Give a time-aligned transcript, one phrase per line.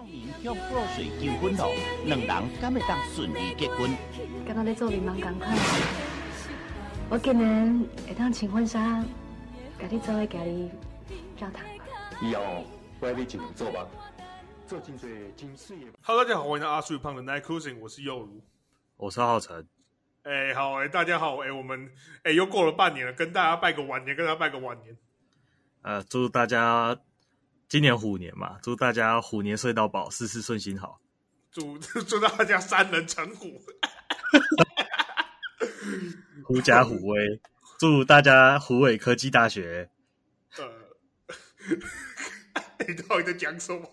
[0.00, 1.70] 少年向布洛瑞求婚后，
[2.06, 2.26] 两人
[2.58, 3.90] 敢会当顺利结婚？
[4.74, 4.90] 做！
[7.10, 9.04] 我今年会当穿婚纱，
[9.78, 10.70] 跟你做个家己
[11.36, 11.62] 教堂。
[12.22, 12.64] 以后
[12.98, 13.86] 我要你做吧，
[14.66, 15.76] 做真济真水。
[16.00, 18.40] Hello，大家好，欢迎阿叔胖的 Night Cruising，我是佑如，
[18.96, 19.68] 我是浩辰。
[20.22, 21.86] 哎、欸，好，哎、欸，大家好，哎、欸，我们
[22.22, 24.96] 哎、欸、又过了半年了，跟大家拜个晚年，跟大家拜个晚年。
[25.82, 26.98] 呃，祝大家。
[27.70, 31.00] 今年虎年嘛，祝大家虎年睡到饱，事事顺心好。
[31.52, 33.62] 祝祝大家三人成虎，
[36.42, 37.40] 狐假虎威。
[37.78, 39.88] 祝大家虎尾科技大学。
[40.58, 40.68] 呃，
[42.88, 43.88] 你到底在讲什么？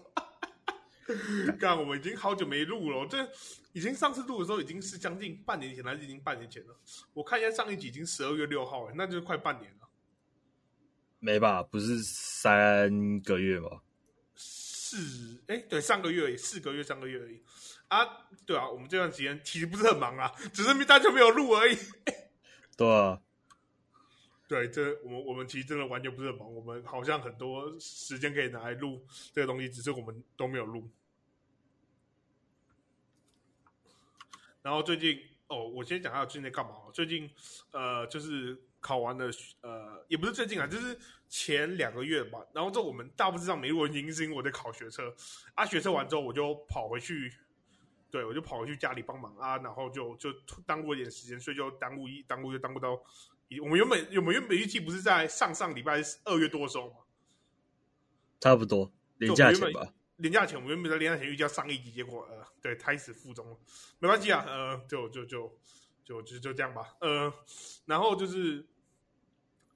[1.61, 3.29] 刚我们已经好久没录了，这
[3.73, 6.75] 已经上次录的时候已经是将近半年前，还是已经半年前了？
[7.13, 9.86] 我看一下上一集已经十二月六号了，那就是快半年了。
[11.19, 11.63] 没吧？
[11.63, 13.81] 不是三个月吗？
[14.35, 17.43] 四哎，对，上个月而已，四个月，三个月而已
[17.87, 18.05] 啊。
[18.45, 21.75] 对啊，我们这段时间其实不是很忙啊，只是大家没有录而已。
[22.77, 23.19] 对啊，
[24.47, 30.89] 对，这我们我们其实真的完全不是很忙，我们好像很多时间可以拿来录这个东西，只是我们都没有录。
[34.61, 36.73] 然后最近哦，我先讲下最近在干嘛。
[36.93, 37.29] 最近
[37.71, 38.61] 呃，就是。
[38.79, 39.29] 考完了，
[39.61, 40.97] 呃，也不是最近啊，就是
[41.27, 42.39] 前两个月吧。
[42.53, 45.13] 然后之后我们大部分上没录，原因是因为我在考学车
[45.55, 45.65] 啊。
[45.65, 47.33] 学车完之后，我就跑回去，
[48.11, 49.57] 对，我就跑回去家里帮忙啊。
[49.57, 50.31] 然后就就
[50.65, 52.91] 耽误一点时间，所以就耽误一耽误就耽误到。
[53.61, 56.95] 我们原本我们原本预计不是在上上礼拜二月多的时候吗？
[58.39, 59.93] 差不多，连假前吧。
[60.17, 63.57] 连假前，我们原本在连假前预计要上一集，结果呃，对，胎死腹中了。
[63.99, 65.51] 没关系啊，呃，就就就。
[66.07, 67.33] 就就就这样吧，呃，
[67.85, 68.65] 然后就是，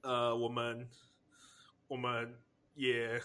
[0.00, 0.88] 呃，我们
[1.88, 2.40] 我们
[2.72, 3.20] 也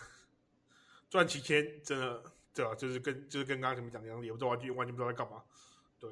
[1.09, 2.21] 赚几千，真的
[2.53, 2.75] 对吧？
[2.75, 5.41] 就是跟就是跟刚刚前面讲的一样，也不知道完全完全不知道在干嘛。
[6.01, 6.09] 对，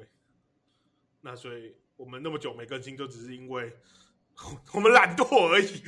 [1.20, 3.70] 那所以我们那么久没更新，就只是因为
[4.72, 5.82] 我们懒惰而已。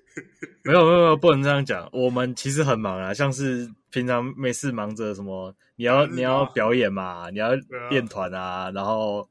[0.64, 1.86] 没有没有没有，不能这样讲。
[1.92, 7.54] 我们其实很忙啊，像是平常没事忙着什么，你要你要表演嘛，你要
[7.90, 9.28] 练团啊，然后。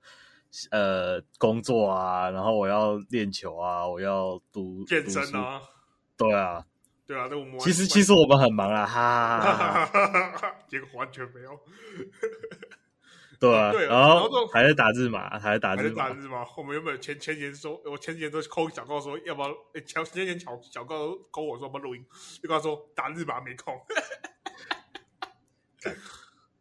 [0.69, 5.59] 呃，工作啊，然后我要练球啊，我要读健身啊，
[6.15, 6.63] 对啊，
[7.07, 11.59] 对啊，那我们其实其实我们很忙啊，哈，哈，哈，哈，哈，哈，结果完全没有，
[13.39, 16.45] 对啊， 对，然后还在打字嘛，还在打字，打字嘛。
[16.55, 22.05] 我们原本前前几天说，我前几天都扣小告说要不要，哎，前前几天小小告扣我说要不要录音，
[22.41, 23.75] 就跟他说打字嘛，没空。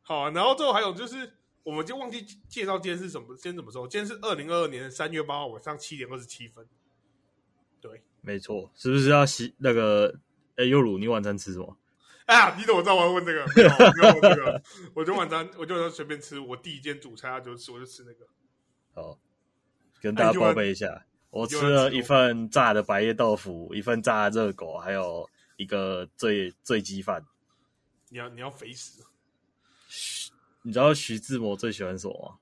[0.00, 1.34] 好啊，然后最后还有就是。
[1.62, 3.86] 我们就忘记介绍今天是什么，今天怎么说？
[3.86, 6.66] 今天是二零二二年三月八号晚上七点二十七分。
[7.80, 10.14] 对，没错，是不是要洗那个？
[10.56, 11.78] 哎，优鲁，你晚餐吃什么？
[12.26, 13.46] 哎呀，你怎么知道我要问这个？
[13.56, 14.62] 没有，没有问这个。
[14.94, 16.38] 我就晚餐，我就随便吃。
[16.38, 18.26] 我第一间主菜就吃，我就吃那个。
[18.92, 19.18] 好，
[20.02, 27.24] 跟大家报备一下，哎、我吃了一份炸的白叶豆腐，一份炸的热狗，还有一个醉醉鸡饭。
[28.10, 29.02] 你要你要肥死。
[30.62, 32.38] 你知道徐志摩最喜欢什么吗？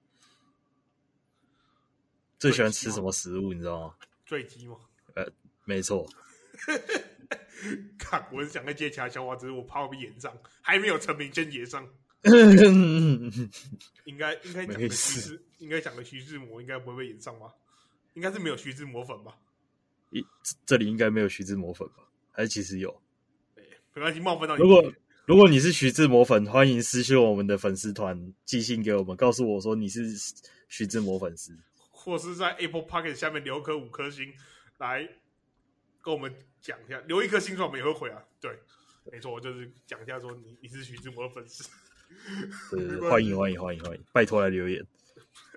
[2.39, 3.53] 最喜欢吃什么食物？
[3.53, 3.95] 你知道吗？
[4.27, 4.77] 醉鸡吗？
[5.15, 5.27] 呃，
[5.65, 6.09] 没错。
[7.99, 11.87] 看，我是想跟接其他笑话，只是我怕我被炎上，还没有成名先炎上。
[14.05, 17.55] 应该应该讲的徐志，应该讲的徐志摩，应该不会被演上吧？
[18.15, 19.39] 应该是没有徐志摩粉吧？
[20.11, 20.25] 一
[20.67, 22.05] 这里应该没有徐志摩粉吧？
[22.33, 23.01] 还是其实有？
[23.55, 23.65] 对，
[23.95, 24.63] 没关系，冒犯到你。
[24.63, 24.83] 如果
[25.31, 30.03] 如果你是徐志摩粉，欢迎私信我们的粉丝团寄信给我们，告诉我说你是
[30.69, 31.57] 徐志摩粉丝，
[31.93, 34.35] 或是在 Apple Podcast 下面留颗五颗星
[34.79, 35.09] 来
[36.03, 38.21] 跟我们讲一下，留一颗星说我们也会回啊。
[38.41, 38.51] 对，
[39.13, 41.63] 没错，我就是讲一下说你你是徐志摩的粉丝。
[43.09, 44.85] 欢迎欢迎欢迎欢迎，拜托来留言。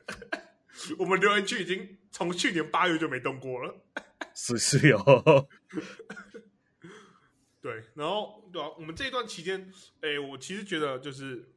[0.99, 3.75] 我们留言区已经从去年八月就没动过了，
[4.35, 5.47] 是是哟。
[7.63, 11.49] 对，然后对啊，我们这一段期间，哎，我其实觉得就是，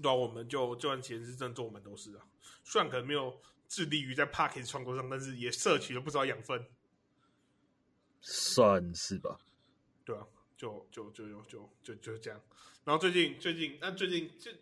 [0.00, 2.24] 对啊，我们就这段期间是真的做蛮多事啊。
[2.62, 6.64] 虽然可能没有致力于在 Podcast 创作上，但是也摄取了不少养分，
[8.20, 9.40] 算是吧。
[10.04, 10.24] 对啊，
[10.56, 12.40] 就就就就就就就是这样。
[12.84, 14.52] 然后最近最近那最近这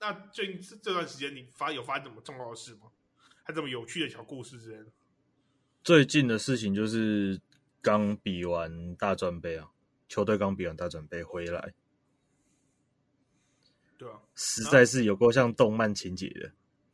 [0.00, 2.90] 那最近这这段时间，你发有发生什么重要的事吗？
[3.42, 4.86] 还什么有趣的小故事之类的？
[5.84, 7.38] 最近的事情就是。
[7.82, 9.68] 刚比完大专杯啊，
[10.08, 11.74] 球队刚比完大专杯回来，
[13.98, 16.52] 对啊，实在是有够像动漫情节的。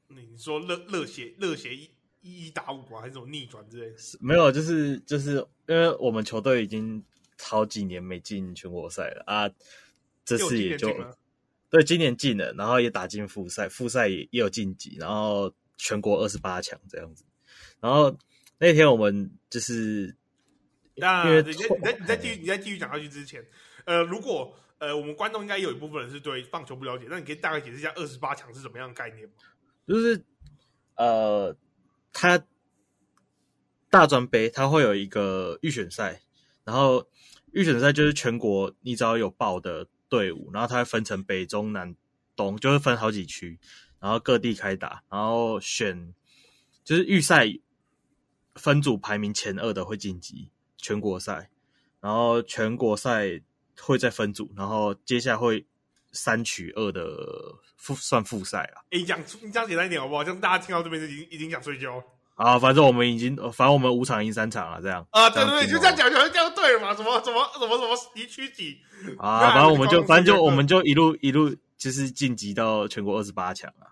[0.09, 1.91] 你说热热血热血一
[2.23, 3.97] 一打五啊，还是什么逆转之类的？
[4.21, 5.37] 没有，就是就是
[5.67, 7.05] 因为我们球队已经
[7.39, 9.51] 好几年没进全国赛了啊，
[10.25, 10.89] 这次也就
[11.71, 17.25] 对，今年进了，然后也打进复赛，复赛也也有晋级，然后全国二十八强这样子。
[17.79, 18.17] 然后
[18.59, 20.17] 那天我们就是，
[20.99, 23.45] 那你在你在你在继续你在继续讲下去之前，
[23.85, 29.35] 呃，如果呃我们观众应该有一部分人是对棒球不了解，那你可以大概解释一下二十八强是什么样的概念吗？
[29.87, 30.23] 就是
[30.97, 31.57] 呃，
[32.13, 32.43] 他
[33.91, 36.21] 大专杯他会有一个预选赛，
[36.65, 37.09] 然后
[37.53, 39.87] 预选赛就是全国你只要有报的。
[40.11, 41.95] 队伍，然后它会分成北中南
[42.35, 43.61] 东，就是分好几区，
[44.01, 46.15] 然后各地开打，然后选
[46.83, 47.47] 就是预赛
[48.55, 50.51] 分组排名前二的会晋级
[50.89, 51.51] 全国赛，
[52.01, 53.39] 然后全国赛
[53.79, 55.67] 会再分组，然后接下来会
[56.13, 57.05] 三取二的
[57.77, 58.81] 复算复赛啊。
[58.89, 60.25] 诶，你讲你讲简单一点好不好？
[60.25, 62.03] 像大家听到这边就已经已经想睡觉。
[62.37, 66.95] 啊，反正我们已经，反正我们五场赢三场了，这样啊，对对对，就这样讲，就这样对了嘛？
[66.95, 68.81] 什么什么什么什么一区几
[69.19, 69.41] 啊？
[69.53, 73.89] 反正我们就反正就我们就一路一路就是晋级到全国二十八强了。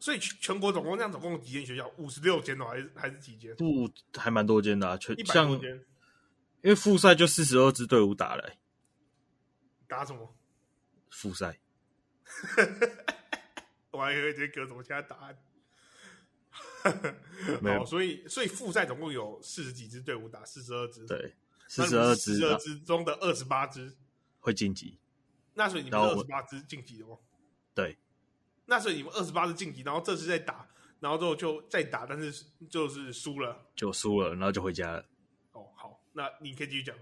[0.00, 1.86] 所以全国总共这样总共几间学校？
[1.98, 3.54] 五十六间哦，还是还是几间？
[3.54, 3.88] 不，
[4.18, 5.70] 还蛮多间的啊，全一百多间。
[6.62, 8.50] 因为复赛就四十二支队伍打了，
[9.86, 10.34] 打什么？
[11.10, 11.60] 复赛。
[13.92, 15.38] 我还以为这歌怎么现在答案？
[17.60, 21.34] 没有，所以所以复赛总共有四十几支队伍打四十二支，对，
[21.68, 23.94] 四十二支，四十二支中的二十八支
[24.38, 24.98] 会晋级。
[25.54, 27.18] 那所以你们二十八支晋级了吗？
[27.74, 27.98] 对，
[28.70, 30.66] 那所以你们二十八支晋级，然后这次再打，
[31.00, 35.04] 然后之后就再打，但是就是输了，就输了，然后就回家了。
[35.52, 36.96] 哦，好，那你可以继续讲。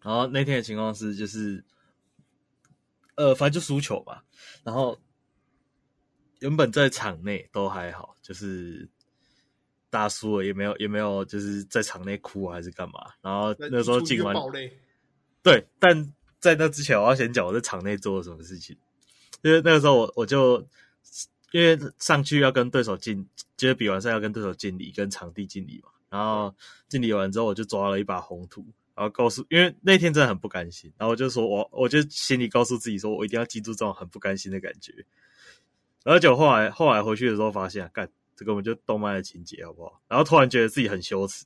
[0.00, 1.62] 然后那天的情况是，就是
[3.16, 4.22] 呃，反正就输球嘛，
[4.64, 4.98] 然后。
[6.40, 8.88] 原本在场内都还好，就是
[9.90, 13.10] 大输了也没有也没有，就是在场内哭还是干嘛。
[13.20, 14.32] 然后那时候进完，
[15.42, 18.78] 对，但在那之前我要先讲我在场内做了什么事情。
[19.42, 20.58] 因为那个时候我我就
[21.52, 23.26] 因为上去要跟对手敬，
[23.56, 25.90] 就是比完赛要跟对手敬礼，跟场地敬礼嘛。
[26.10, 26.54] 然后
[26.88, 28.64] 敬礼完之后，我就抓了一把红土，
[28.94, 34.92] 然后告诉，因为那天真的很不甘心，然后我就说我我就心里告诉自己说，我一定要记住这种很不甘心的感觉。
[36.04, 40.00] 而且后来后来回去的时候发现，干，这根本就动漫的情节，好不好？
[40.08, 41.44] 然后突然觉得自己很羞耻，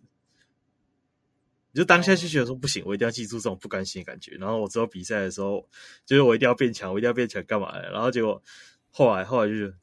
[1.73, 4.33] 你就当下就觉得说不行，我一定要记住这种不甘心的感觉。
[4.37, 5.67] 然后我之后比赛的时候，
[6.05, 7.91] 就是我一定要变强，我一定要变强，干嘛的？
[7.91, 8.43] 然后结果
[8.91, 9.75] 后来后来就觉得，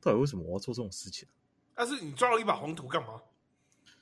[0.00, 1.28] 到底为什么我要做这种事情？
[1.74, 3.20] 但是你抓了一把黄土干嘛？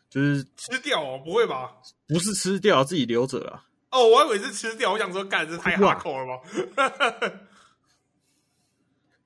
[0.08, 1.20] 就是吃掉哦？
[1.24, 1.76] 不会吧？
[2.06, 3.66] 不是吃掉，自己留着啊。
[3.90, 4.92] 哦，我还以为是吃掉。
[4.92, 6.42] 我想说，干，这太哈口了吧？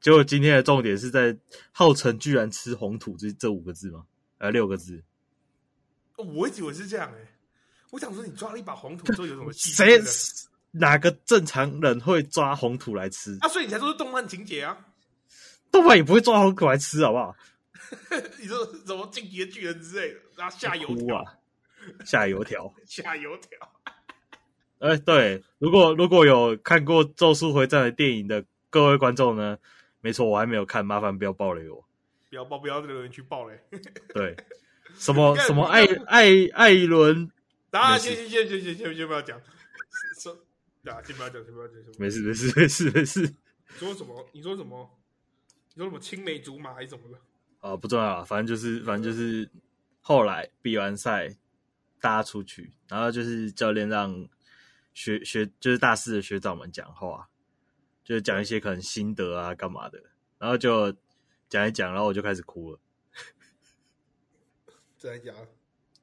[0.01, 1.37] 结果今天的重点是在
[1.73, 4.07] 号称居然吃红土这这五个字吗？
[4.39, 5.03] 呃，六个字。
[6.17, 7.36] 我以为是这样哎、欸，
[7.91, 9.53] 我想说你抓了一把红土之后有什么？
[9.55, 10.01] 谁
[10.73, 13.37] 哪个正常人会抓红土来吃？
[13.41, 14.77] 啊，所以你才说是动漫情节啊？
[15.71, 17.35] 动漫也不会抓红土来吃，好不好？
[18.41, 21.25] 你说什么进击的巨人之类的，然后下油条啊，
[22.05, 23.51] 下油条，下油条。
[24.81, 29.57] 哎、欸，对，如果如果有看过《咒术回战》的电影的各位观众呢？
[30.03, 31.83] 没错，我还没有看，麻烦不要爆雷我。
[32.29, 33.59] 不要爆，不要留言去爆雷。
[34.13, 34.37] 对，
[34.99, 37.31] 什么什么艾艾艾伦，
[37.79, 39.41] 啊，行行行行行，先不要讲。
[40.21, 40.33] 说，
[40.85, 43.21] 啊，先不要讲，先不要讲，没事没事没事没事。
[43.23, 44.29] 你说什么？
[44.33, 44.99] 你说什么？
[45.75, 45.99] 你说什么？
[46.01, 47.19] 青梅竹马还是怎么的？
[47.61, 49.51] 啊，不重要，反正就是反正就是
[50.01, 51.37] 后来比完赛，
[52.01, 54.29] 大家出去，然后就是教练让
[54.95, 57.29] 学学就是大四的学长们讲话。
[58.05, 60.01] 就是讲一些可能心得啊，干嘛的，
[60.39, 60.95] 然后就
[61.49, 62.79] 讲一讲，然后我就开始哭了。
[64.97, 65.49] 真的假的？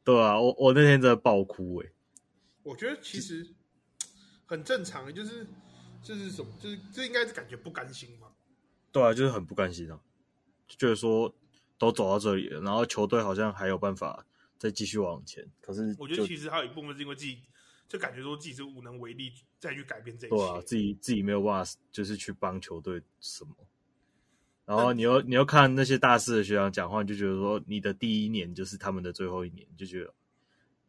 [0.03, 1.93] 对啊，我我那天真的爆哭哎、欸。
[2.63, 3.53] 我觉得其实
[4.45, 5.47] 很正常，就是
[6.01, 8.27] 就是什么，就是这应该是感觉不甘心嘛。
[8.91, 9.99] 对啊，就是很不甘心啊，
[10.67, 11.33] 就觉得说
[11.77, 14.25] 都走到这里了，然后球队好像还有办法
[14.57, 17.39] 再继续往前，可是我觉得其实还有一部分是因为自己。
[17.85, 20.35] 就感觉说自己是无能为力，再去改变这一切。
[20.35, 23.55] 对啊，自己自己没有办法，就是去帮球队什么。
[24.75, 30.13] 然后你又你又看那些大四的学长讲话，你就觉得说你的第一年就是他们的最后一年，就觉得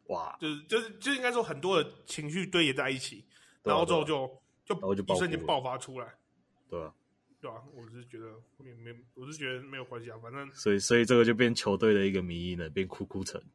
[0.06, 3.24] 哇，就是就是就应该说很多的情绪堆叠在一起，
[3.62, 6.14] 然后之后就就就一瞬间爆发出来。
[6.68, 6.92] 对啊，
[7.40, 8.26] 对啊，我是觉得
[8.58, 13.40] 没没，我是觉得没有关系啊，反正所以所以这个就变球队的一个迷因了，变哭哭城。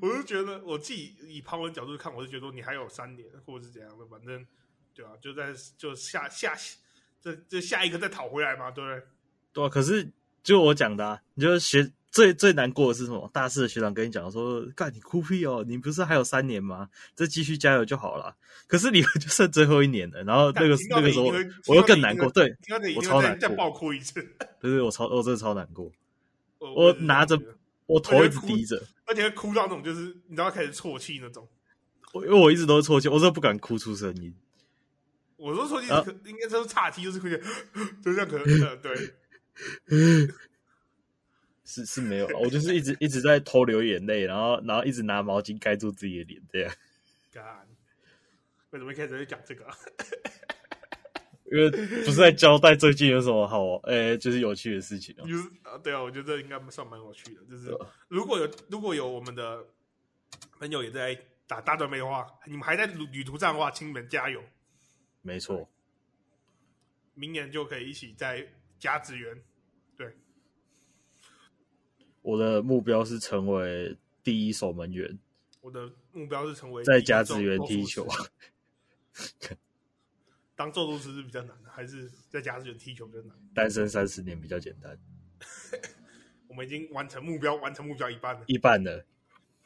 [0.00, 4.46] 我就觉得，我自己以旁人角度看，我就觉得说你还有三年，或者是怎样的，反正
[4.94, 6.54] 对啊，就在就下下
[7.24, 9.02] 这这下一个再讨回来嘛，对不对？
[9.54, 10.06] 对啊，可是
[10.42, 13.30] 就我讲的，啊，你就是学最最难过的是什么？
[13.32, 16.90] 大四的学长跟你讲说，干你哭屁哦，你不是还有三年吗？
[17.14, 18.36] 再继续加油就好了。
[18.66, 21.32] 可是你们就剩最后一年了，然后那个那个时候
[21.66, 22.54] 我又更难过，对，
[22.94, 24.22] 我超难过，再爆哭一次，
[24.60, 25.90] 对对，我超我真的超难过，
[26.58, 27.40] 我拿着
[27.86, 31.48] 我头一直低着，而且会哭到那种就是你知道开始啜泣那种，
[32.12, 34.34] 我因为我一直都是啜泣，我真的不敢哭出声音。
[35.36, 37.28] 我说啜泣可应该说岔题，就是哭，
[38.02, 38.44] 就这样可能
[38.80, 39.14] 对。
[41.66, 46.70] 是是没有了，我就是一直一直在偷流眼泪，然后然后一直拿毛巾盖住自己的脸，这样。
[47.32, 47.66] 干，
[48.70, 49.66] 为什么一开始就讲这个？
[51.50, 55.24] 因为不是在交代最近有什么好，诶、欸，就是有趣的事情啊。
[55.26, 57.40] 就是啊，对啊，我觉得这应该算蛮有趣的。
[57.48, 57.74] 就是
[58.08, 59.64] 如果有如果有我们的
[60.58, 64.42] 朋友也在打大专杯的话，你们还在旅旅途上的话，请你们加油。
[65.24, 65.68] 没错，
[67.14, 68.46] 明年就可以一起在。
[68.76, 69.42] 甲子园，
[69.96, 70.14] 对，
[72.20, 75.18] 我的目标是成为第一守门员。
[75.62, 78.06] 我的目标是成为在甲子园踢球。
[80.54, 83.34] 当咒术师是比较难的，还是在甲子园踢球比较难？
[83.54, 84.98] 单身三十年比较简单。
[86.46, 89.06] 我们已经完成目标，完成目标一半了，一半了，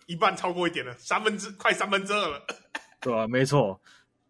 [0.07, 2.47] 一半超过一点了，三分之快三分之二了。
[3.01, 3.81] 对啊，没错，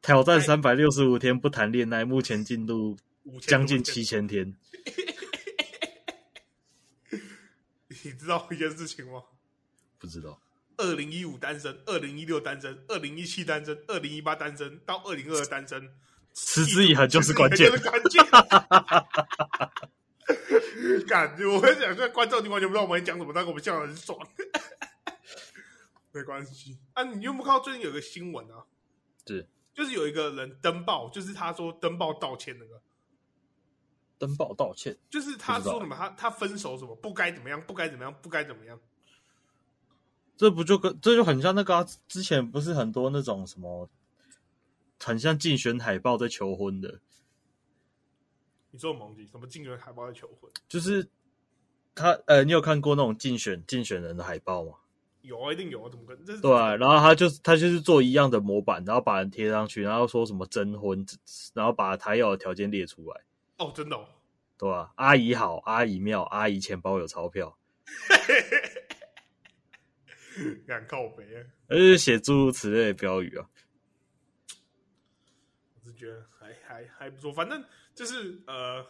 [0.09, 2.97] 挑战三百六十五天不谈恋爱，目前进度。
[3.43, 4.49] 将近七千天，
[7.89, 9.23] 你知道一件事情吗？
[9.99, 10.41] 不知道。
[10.79, 15.91] 二零一五单身，二零一六单身，二零一七单身，二零一八单身，到二零二二单身，
[16.33, 17.71] 持之以恒就是关键。
[17.71, 18.25] 关键。
[21.07, 24.19] 感觉我会想，这观众你完全不知道我们讲什么，但是我们笑得很爽。
[26.13, 28.65] 没关系啊，你有没有看到最近有个新闻啊？
[29.27, 29.47] 是，
[29.79, 32.83] 就是有一个人登报，就是他说登报道歉那个。
[34.19, 38.81] 登报道歉，就是他说什么，他他分手什么不该怎么样，不该怎么样，不该怎么样。
[40.37, 43.89] 这不就跟这就很像那个、啊、之前不是很多那种什么，
[44.99, 46.99] 很像竞选海报在求婚的。
[48.73, 50.51] 你说蒙迪什么竞选海报在求婚？
[50.69, 51.09] 就是
[51.95, 54.73] 他呃，你有看过那种竞选竞选人的海报吗？
[55.29, 56.41] 有啊，一定有啊，怎么可能？
[56.41, 61.05] 对啊，然后他就他就是做一样的模板，然后把人贴上去，然后说什么征婚，
[61.55, 63.21] 然后把他要的条件列出来。
[63.59, 64.09] 哦，真的、哦，
[64.57, 67.59] 对啊，阿姨好，阿姨妙，阿姨钱包有钞票，
[70.67, 71.45] 敢靠北啊！
[71.69, 73.47] 而且写诸如此类的标语啊，
[75.75, 77.31] 我是觉得还还还不错。
[77.33, 77.63] 反正
[77.95, 78.85] 就是呃，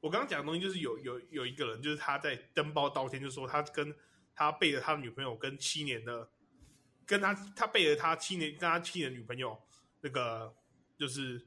[0.00, 3.94] 我刚刚讲的东西就是有有有一个人，就是他在登报道歉，就说他跟
[4.38, 6.30] 他背着他的女朋友跟七年的，
[7.04, 9.60] 跟他他背着他七年跟他七年的女朋友
[10.00, 10.54] 那个
[10.96, 11.46] 就是。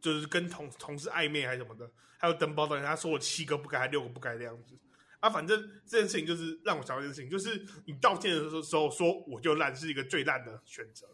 [0.00, 4.78] 就是跟同同事暧昧还是什么的，还有登报道，他说我七个不该，还六个不该的样子
[5.18, 5.30] 啊。
[5.30, 11.08] 反正这件事情就是让我想到一件事情，就是你道歉的时候说我就烂，是一个最烂的选择。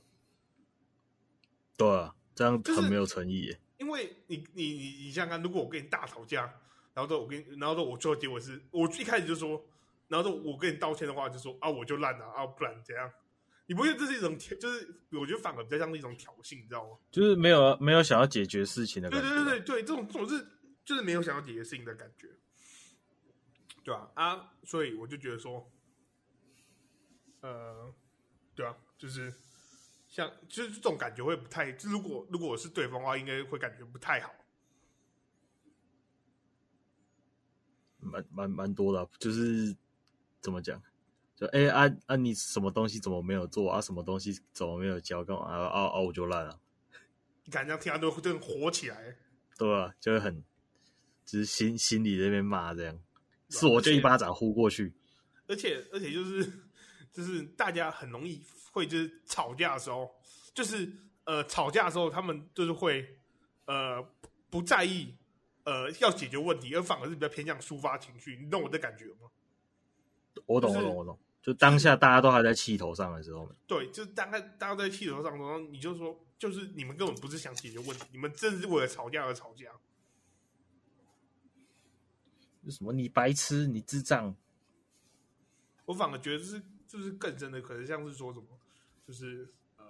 [1.76, 3.52] 对啊，这样很没有诚意耶。
[3.52, 6.42] 就是、因为你你你你想想看，如果我跟你大吵架，
[6.92, 9.64] 然后说我跟你，然后说我最后结果是我一开始就说，
[10.10, 13.10] 然后说我跟你道歉的话，就说啊我就烂了啊，不然怎样？
[13.66, 16.98] 你不觉得这是一种挑，就是我觉得反而比较像是一种挑衅，你知道吗？
[17.12, 19.28] 就是没有没有想要解决事情的感觉。
[19.28, 20.44] 对对对对，这种这种是
[20.84, 22.28] 就是没有想要解决事情的感觉，
[23.84, 24.10] 对吧？
[24.14, 24.26] 啊？
[24.30, 25.70] 啊，所以我就觉得说，
[27.42, 27.94] 呃，
[28.56, 29.32] 对啊，就是
[30.08, 34.34] 像就是这种感觉会不太，就如果如果我是对方的话，应该会感觉不太好。
[38.00, 39.76] 蛮蛮蛮多的，就是
[40.40, 40.82] 怎么讲？
[41.36, 42.16] 就哎啊啊！
[42.16, 43.80] 你什么东西怎么没有做啊？
[43.80, 45.24] 什么东西怎么没有交？
[45.24, 45.98] 干嘛啊啊啊！
[45.98, 46.60] 我就烂了。
[47.44, 49.16] 你敢这样听他都会火起来，
[49.56, 50.44] 对啊，就会很，
[51.24, 52.98] 就是心心里在那边骂这样，
[53.48, 54.92] 是我就一巴掌呼过去。
[55.46, 56.52] 而且而且就是
[57.10, 60.10] 就是大家很容易会就是吵架的时候，
[60.54, 60.92] 就是
[61.24, 63.18] 呃吵架的时候，他们就是会
[63.64, 64.06] 呃
[64.50, 65.16] 不在意
[65.64, 68.36] 呃要解决问题，而反而是比较偏向抒发情绪。
[68.36, 69.30] 你懂我的感觉吗？
[70.46, 71.18] 我懂，我懂，我懂。
[71.42, 79.72] 就当下大家都还在气头上的时候，对，就是大概大家都在气头上的时候，你就说，就是你们根本不是想解决问题，你们正是为了吵架而吵架。
[82.68, 82.92] 什么？
[82.92, 83.66] 你白痴？
[83.66, 84.36] 你智障？
[85.86, 88.46] 我反而觉得是，就是更真的，可能像是说什么，
[89.06, 89.84] 就是呃，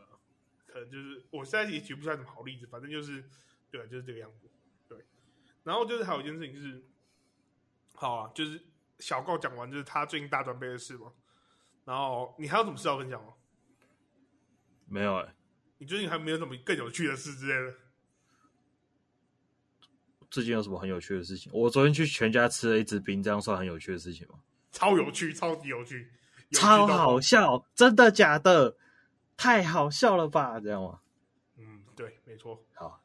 [0.67, 3.29] 可能就是我现在也举不出来什么好例子，反正就是
[3.73, 4.49] 对，就是这个样子。
[4.89, 5.05] 对，
[5.65, 6.85] 然后就是还有一件事情就是，
[7.93, 8.63] 好啊，就是
[9.01, 11.11] 小告讲完，就是他最近大专杯的事嘛。
[11.85, 13.33] 然后你还有什么事要分享吗？
[14.87, 15.35] 没有哎、欸，
[15.79, 17.77] 你最近还没有什么更有趣的事之类的？
[20.31, 21.51] 最近有什么很有趣的事情？
[21.53, 24.35] 我昨天去全家吃了一支冰，这样算很有趣的事情吗？
[24.71, 26.13] 超有趣，超级有趣，
[26.51, 28.77] 有趣超好笑，真的假的？
[29.37, 30.61] 太好笑了吧？
[30.61, 31.01] 这样吗？
[31.57, 32.63] 嗯，对，没错。
[32.75, 33.03] 好，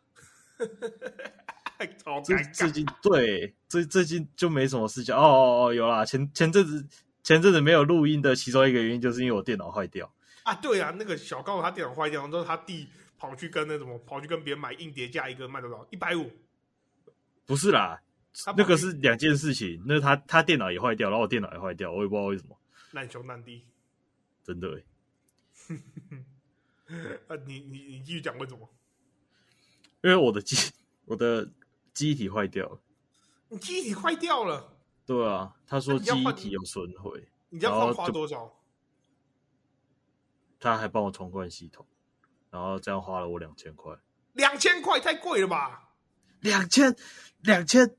[2.03, 6.85] 超最最近对最最近就没什么事情哦哦哦，有啦，前前阵子
[7.23, 10.11] 前阵子没有录音的其中一个原因就是因为我电脑坏掉
[10.43, 10.53] 啊。
[10.55, 15.85] 对啊，那个小高他电脑坏掉，然后他弟跑去跟那什么，跑去跟别人买硬碟架，一个卖多少？
[15.91, 16.31] 一百五？
[17.45, 18.01] 不是啦，
[18.55, 19.83] 那个是两件事情。
[19.85, 22.57] 那他他电脑也坏掉，然后我电脑也坏掉，我也不知道为什么。
[22.91, 23.65] 难兄难弟，
[24.43, 24.83] 真的欸。
[27.27, 28.69] 啊，你你你继续讲为什么？
[30.03, 30.71] 因为我的机
[31.05, 31.49] 我的
[31.95, 32.79] 记忆体坏掉了。
[33.49, 34.77] 你记忆体坏掉了？
[35.05, 37.27] 对啊，他说记忆体有损毁。
[37.49, 38.51] 你要花花多少？
[40.59, 41.85] 他还帮我重灌系统，
[42.49, 43.95] 然后这样花了我两千块。
[44.33, 45.91] 两千块太贵了吧？
[46.41, 46.95] 两千
[47.41, 47.95] 两千，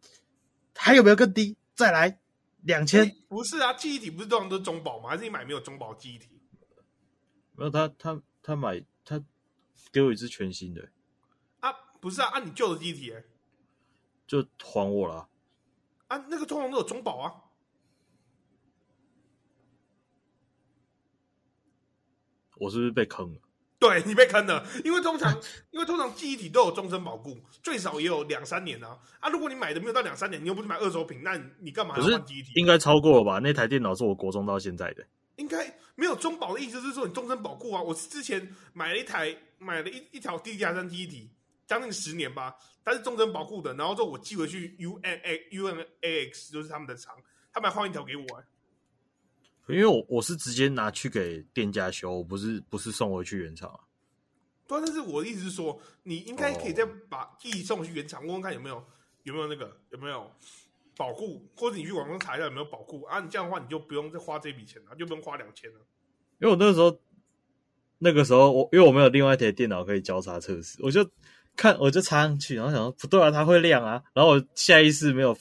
[0.74, 1.56] 还有没有更低？
[1.74, 2.20] 再来
[2.62, 3.16] 两千？
[3.28, 5.08] 不是啊，记忆体不是通常都是中保吗？
[5.08, 6.40] 还是你买没有中保记忆体？
[7.52, 9.22] 没有他，他他买他
[9.90, 10.90] 给我一支全新的
[11.60, 13.14] 啊，不是啊，按、啊、你旧的机体
[14.26, 15.28] 就还我了
[16.08, 17.32] 啊，那个通常都有中保啊，
[22.58, 23.40] 我是不是被坑了？
[23.78, 25.30] 对你被坑了，因为通常
[25.70, 29.28] 因为通常记忆体都有终身保固，最少也有两三年啊啊！
[29.28, 32.52] 如果你买的没有到两三年，你又不是买二手品，那你你干嘛要换记忆体？
[32.54, 33.38] 应该超过了吧？
[33.38, 35.04] 那台电脑是我国中到现在的。
[35.36, 37.82] 应该没有中保的意思是说你终身保固啊！
[37.82, 41.30] 我之前买了一台，买了一一条 DDR3 记忆体，
[41.66, 42.54] 将近十年吧，
[42.84, 43.74] 它是终身保固的。
[43.74, 47.16] 然后之后我寄回去 UNA UNAX 就是他们的厂，
[47.52, 48.44] 他们还换一条给我、欸。
[49.68, 53.80] 因为我我是直接拿去给店家修，我不是不是送回去原厂啊。
[54.66, 58.84] 对，但是我的意思是说，你应该可以再把寄送去原厂，问问看有没有
[59.24, 60.30] 有没有那个有没有。
[60.98, 63.20] 保固，或者你去网上查一下有没有保固啊？
[63.20, 65.80] 你这样的话，你就不用再花这笔钱了，就不用花两千了。
[66.40, 66.98] 因为我那个时候，
[67.98, 71.06] 那个时候我因为我没有另外一台电脑可以交叉测试，我就
[71.56, 74.02] 看我就插上去，然后想说不对啊，它会亮啊。
[74.12, 75.36] 然后我下意识没有，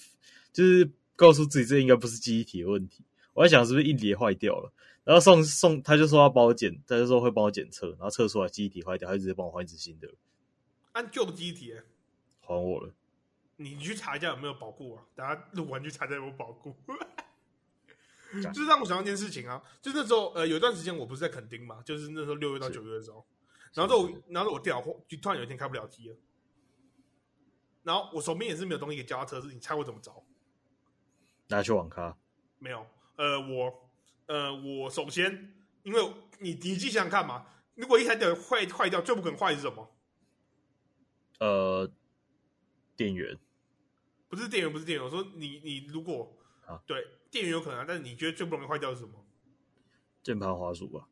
[0.54, 3.04] 就是告诉自己这应该不是记忆体的问题。
[3.34, 4.72] 我在想是不是硬碟坏掉了，
[5.04, 10.08] 然后送送他就说要帮我检，他就说会帮我检测，然后测出来记忆体坏掉，他就直接帮我换一只新的。
[10.94, 11.74] 按旧的记忆体
[12.39, 12.94] 还我了。
[13.58, 15.04] 你去查一下有没有保固啊？
[15.16, 16.76] 等下录完去查一下有没有保固。
[18.54, 23.26] 就是让我想到一件事情啊，就那时候呃有一段时间我不是在垦丁嘛，就是那时候六月到九月的时候，
[23.76, 26.16] 然后就然后我电脑就突然有一天开不了机了，
[27.84, 30.26] 然后我手边也是没有东西给交叉测试，你猜我怎么着？
[31.50, 32.18] 拿去网咖？
[32.58, 33.90] 没有，呃我
[34.28, 39.96] 呃我首先因为你你自己想想看嘛，如果一台电脑坏坏掉，最不可能坏是什么？
[41.40, 41.92] 呃，
[42.96, 43.38] 电源。
[44.30, 45.04] 不是电源，不是电源。
[45.06, 46.36] 我说你，你如果
[46.66, 49.26] 啊，对，电源有可能啊，但是你觉得最不容易坏掉是什么？
[50.24, 51.08] 键盘、滑鼠吧。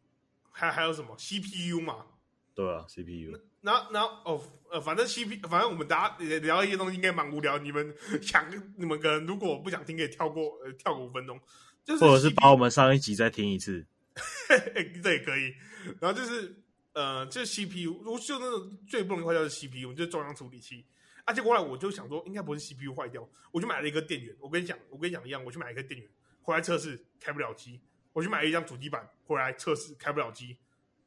[0.50, 2.08] 还还有什么？CPU 嘛。
[2.56, 3.38] 对啊，CPU。
[3.62, 7.58] 然后，然后，哦，呃，反正 CPU，反正我们大家聊一些东西应该蛮无聊。
[7.58, 8.46] 你们 想，
[8.78, 11.40] 你们可能如果不想听，可以跳过，呃，跳过五分钟。
[11.84, 13.86] 就是，或者是把我们上一集再听一次。
[15.02, 15.54] 这也可以。
[16.00, 16.56] 然后就是，
[16.94, 20.86] 呃，就是 CPU，如果就那种最不容易坏掉的 CPU，就是中央处理器。
[21.26, 24.36] 而且后来我就想说，应该不是 CPU 坏掉，我就买了一个电源。
[24.40, 26.10] 我跟你讲，我跟你讲一样，我去买一个电源，
[26.42, 27.80] 回来测试开不了机。
[28.12, 30.58] 我去买了一张主机板，回来测试开不了机。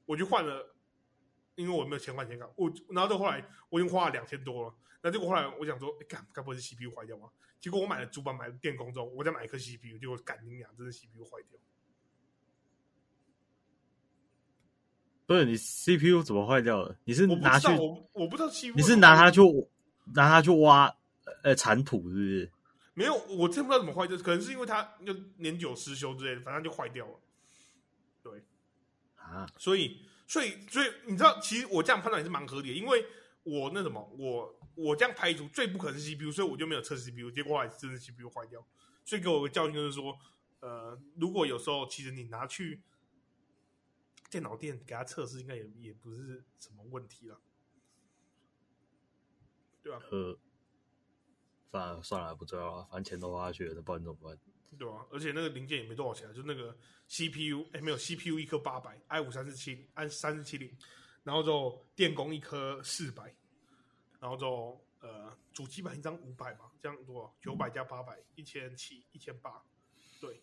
[0.06, 0.74] 我就换了，
[1.56, 2.48] 因为我没有钱换钱卡。
[2.56, 4.74] 我然后到后来我已经花了两千多了。
[5.02, 7.28] 那结果后来我想说，哎，该该不会是 CPU 坏掉吗？
[7.60, 11.58] 结果我买了主板，买了电工之后，我再买一颗 CPU，结果干你娘，真的 CPU 坏掉。
[15.26, 16.96] 不是你 CPU 怎么坏掉了？
[17.04, 17.68] 你是拿去？
[17.76, 18.74] 我我不知道 CPU。
[18.76, 19.40] 你是拿它去？
[20.14, 20.94] 拿它去挖，
[21.42, 22.52] 呃，铲土是不是？
[22.94, 27.20] 没有，我真不知道怎么坏，掉可能是因为它就年久失修之类的，反正就坏掉了。
[28.22, 28.40] 对，
[29.16, 33.06] 啊，所以，所以，所以，你知道，其实我这样判断也是蛮合理的，因为
[33.44, 38.66] 我那什么，我我这样排除最不可能是 CPU，所以我就没有测试 CPU，结果还是真的 CPU 坏掉，
[39.04, 40.18] 所以给我个教训就是说，
[40.60, 42.82] 呃，如果有时候其实你拿去
[44.30, 47.40] 电脑店给他测试，应该也也不是什么问题了。
[49.82, 50.02] 对吧？
[50.10, 50.36] 呃，
[51.70, 54.36] 算了算了，不重要了，反正钱都花下去了，那不然怎么办？
[54.78, 56.76] 对啊，而且那个零件也没多少钱，就那个
[57.08, 60.70] CPU，哎，没有 CPU 一颗八百，i 五三四七，按三四七零，
[61.22, 63.34] 然后就电工一颗四百，
[64.20, 67.34] 然后就呃主机板一张五百嘛，这样多少？
[67.40, 69.62] 九百加八百，一千七，一千八。
[70.20, 70.40] 对。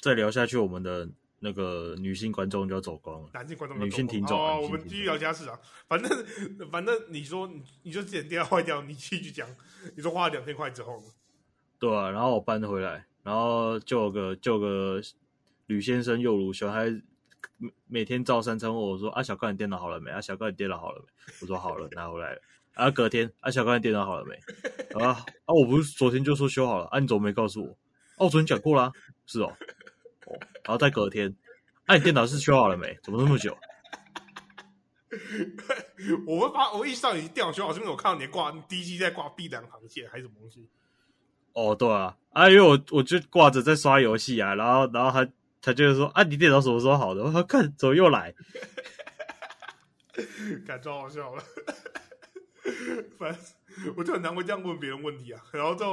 [0.00, 1.08] 再聊下去，我们的
[1.38, 5.58] 那个女性观众就要走光了，男性观众、女性听众哦，我们继续聊家事啊。
[5.88, 9.48] 反正反正你说你你就剪掉坏掉，你继续讲。
[9.96, 11.06] 你说花了两千块之后呢？
[11.78, 15.00] 对啊，然后我搬回来，然后就有个就有个
[15.66, 16.86] 吕先生又如小孩，
[17.86, 20.10] 每天照三餐问我说：“啊，小高你电脑好了没？
[20.10, 21.08] 啊，小高你电脑好了没？”
[21.42, 22.40] 我说：“好了，拿回来了。”
[22.74, 24.34] 啊，隔天啊，小高你电脑好了没？
[25.02, 27.70] 啊啊，我不是昨天就说修好了，啊，你怎么没告诉我？
[27.70, 27.76] 哦、
[28.16, 28.92] 啊，我昨天讲过啦，
[29.26, 29.52] 是哦。
[30.26, 31.34] 哦，然后再隔天，
[31.86, 32.98] 哎、啊，你电脑是修好了没？
[33.02, 33.56] 怎么那么久？
[36.26, 40.68] 我会发，我意识到你电脑修好，是因为我看到你挂，你第一机在挂碧蓝航线还是什么东西？
[41.56, 45.26] 哦，对啊，啊，因为我我就挂着在刷游戏啊，然后然后他
[45.62, 47.22] 他就是说，啊，你电脑什么时候好的？
[47.22, 48.34] 我说看，怎么又来？
[50.66, 51.42] 感觉好笑了。
[53.18, 53.40] 反正
[53.96, 55.42] 我就很难会这样问别人问题啊。
[55.52, 55.84] 然后就，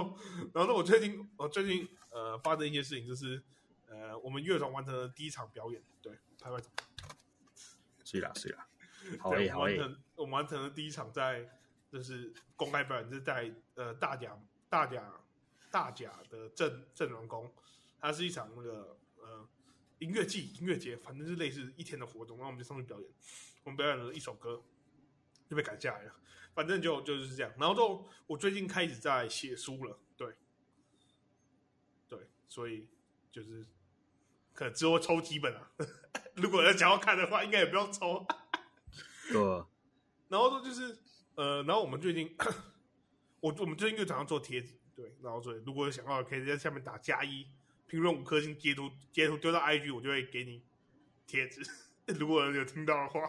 [0.54, 3.42] 然后呢，我最近我最近呃发生一些事情，就是。
[3.96, 6.64] 呃，我们乐团完成了第一场表演，对，拍拍手，
[8.04, 8.66] 是啦是啦，
[9.22, 9.80] 好嘞好嘞，
[10.16, 11.48] 我们完成了第一场在
[11.92, 14.36] 就是公开表演，就是在呃大甲
[14.68, 15.04] 大甲
[15.74, 17.52] 大甲的镇镇瑯宫，
[17.98, 19.50] 它是一场那个呃
[19.98, 23.10] 音乐季音乐节，反正是类似一天的活动，然后我们就上去表演，
[23.64, 24.64] 我们表演了一首歌
[25.50, 26.14] 就被赶下来了，
[26.54, 30.36] 反正就就是这样，然后就我最近开始在写书了，对，
[32.08, 32.88] 对，所以
[33.32, 33.66] 就是。
[34.56, 35.72] 可能只有抽几本啊！
[36.38, 38.24] 如果要想要看的话，应该也不用抽。
[39.34, 39.68] 对啊。
[40.30, 40.96] 然后说就是
[41.34, 42.38] 呃，然后我们最近，
[43.42, 45.14] 我我们最近又想要做贴纸，对。
[45.22, 47.46] 然后所以如果有想要，可以在下面打加一，
[47.88, 50.62] 评论五颗星，截图截图丢到 IG，我就会给你
[51.28, 51.62] 贴纸。
[52.20, 53.22] 如果有听到的话，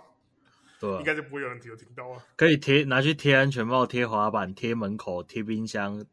[0.80, 2.24] 对、啊，应该就不会有人有听到啊。
[2.36, 6.04] 可以贴拿去贴安全帽、贴滑板、贴门口、贴冰箱。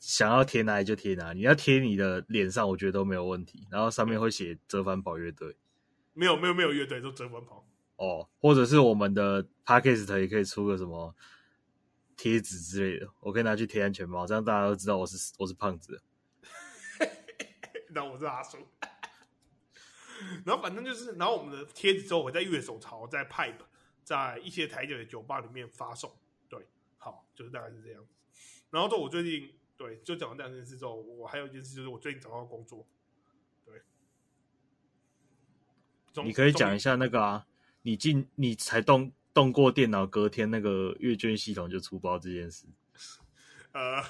[0.00, 3.66] 想要贴哪里就贴哪里，你要贴你的脸上，我觉得都没有问题。
[3.68, 5.56] 然后上面会写“折返跑乐队”，
[6.14, 7.66] 没有没有没有乐队，就折返跑。
[7.96, 11.12] 哦，或者是我们的 Podcast 也可以出个什么
[12.18, 16.02] 贴纸之类的，我可以拿去贴安全帽，这样大家都知道我是我是胖子。
[17.88, 18.58] 那我是阿叔。
[20.44, 23.64] 然后反正就是，然后我们的贴纸之后会在乐手潮、在 Pipe、
[24.04, 26.14] 在一些台酒的酒吧里面发送。
[26.48, 28.04] 对，好，就是大概是这样。
[28.70, 29.54] 然后就我最近。
[29.78, 32.84] 对，就讲完这两件事之后，我还有一件事，就是我最近找到工作。
[33.64, 33.80] 对，
[36.24, 37.46] 你可以讲一下那个啊，
[37.82, 42.66] 你进你才动动过电脑，隔天那个阅卷系统就出包这件事。
[43.70, 44.02] 呃，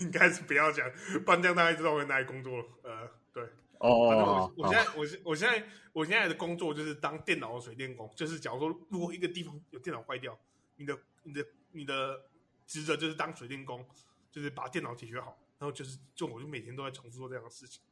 [0.00, 0.88] 应该是不要讲，
[1.24, 2.64] 不然这样大概知道我在哪里工作了。
[2.84, 3.42] 呃，对，
[3.78, 10.38] 哦哦，我现在我现我现在我现在的工作就是当电脑的水电工，就是假如说如果一个地方有电脑坏掉，
[10.76, 12.20] 你的你的你的
[12.68, 13.84] 职责就是当水电工。
[14.32, 17.82] 就是把电脑解决好，然后就是就我就每天都在重复做这样的事情。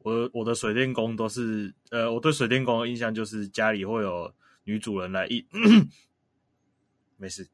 [0.00, 4.30] 我我的水电工都是呃，我对水电工的印象就是家里会有
[4.68, 5.46] 女主人来一，
[7.16, 7.48] 没事，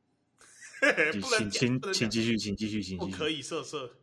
[1.31, 3.95] 请请请继续，请继续，请继续，不可以色色。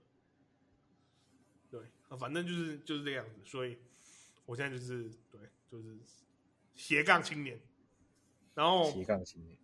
[1.70, 1.82] 对，
[2.18, 3.78] 反正就是就是这样子，所以
[4.46, 6.00] 我现在就是对，就是
[6.74, 7.60] 斜杠青年，
[8.54, 9.58] 然后斜杠青年，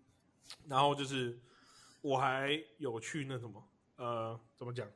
[0.67, 1.39] 然后就是
[2.01, 3.65] 我还有去那什么。
[3.95, 4.91] 呃，怎么讲？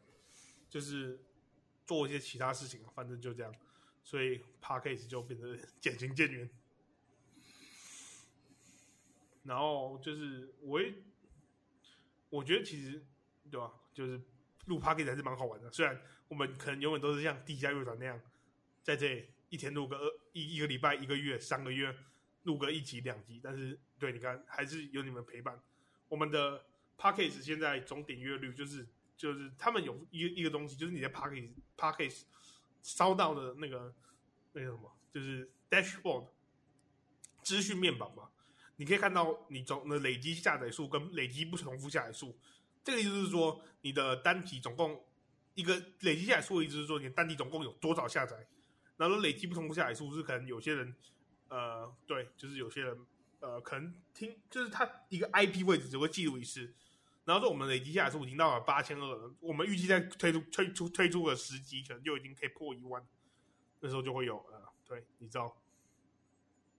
[0.69, 1.17] 就是
[1.85, 3.55] 做一些其他事情，反正就这样，
[4.03, 6.49] 所以 Podcast 就变得渐行渐远。
[9.43, 10.93] 然后就是我也，
[12.29, 13.05] 我觉得其实
[13.49, 13.71] 对吧？
[13.93, 14.21] 就是
[14.65, 15.71] 录 Podcast 还是蛮好玩的。
[15.71, 18.21] 虽然我们可能永远都是像地下乐团那样，
[18.83, 19.97] 在这一天录个
[20.33, 21.95] 一一个礼拜、一个月、三个月
[22.43, 25.61] 录个一集、两集，但是对，你看还是有你们陪伴，
[26.07, 26.65] 我们的。
[26.97, 32.21] Podcast 现在总点阅率就是就是他们有一个一个东西，就是你在 Podcast Podcast
[32.83, 33.91] 烧到的那个
[34.51, 36.27] 那个什么，就是 Dashboard
[37.41, 38.29] 资讯面板嘛，
[38.81, 42.35] 你可以看到你总的累积下载数跟累积不重复下载数。
[42.83, 45.05] 这个意思是说，你的单体总共
[45.53, 48.47] 一个累积下载数的意思是说，你的单体总共有多少下载，
[48.97, 50.95] 然后累积不重复下载数是可能有些人
[51.49, 52.97] 呃对，就是有些人
[53.39, 56.73] 呃可能听就是他一个 IP 位置只会记录一次。
[57.23, 63.05] 然后说我们累积下来数已经到了八千二了，我们预计在推出推出推出个十集，可能就已经可以破一万，
[63.79, 65.55] 那时候就会有呃，对，你知道，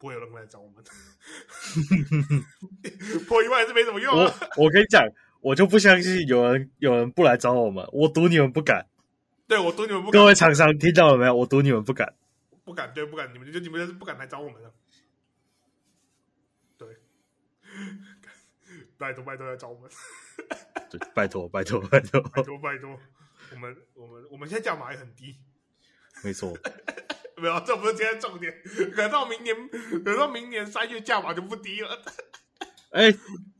[0.02, 0.82] 不会有人来找我们，
[3.28, 4.34] 破一万是没什么用啊。
[4.56, 5.00] 我我跟你讲，
[5.40, 8.84] 我就不相信有人有人不来找我们，我赌你们不敢。
[9.46, 10.20] 对，我赌你们不敢。
[10.20, 11.36] 各位厂商听到了没有？
[11.36, 12.12] 我赌你们不敢，
[12.64, 14.74] 不敢，对，不敢，你们就你们就是不敢来找我们了。
[16.76, 16.88] 对，
[18.98, 19.88] 拜托拜托来找我们。
[21.14, 22.98] 拜托，拜托，拜托，拜托，拜托！
[23.52, 25.36] 我们，我们，我们现在价码也很低，
[26.24, 26.52] 没错，
[27.42, 28.54] 没有，这不是今天重点。
[28.94, 29.56] 可到明年，
[30.04, 32.00] 可到明年三月价码就不低了。
[32.90, 33.18] 哎、欸，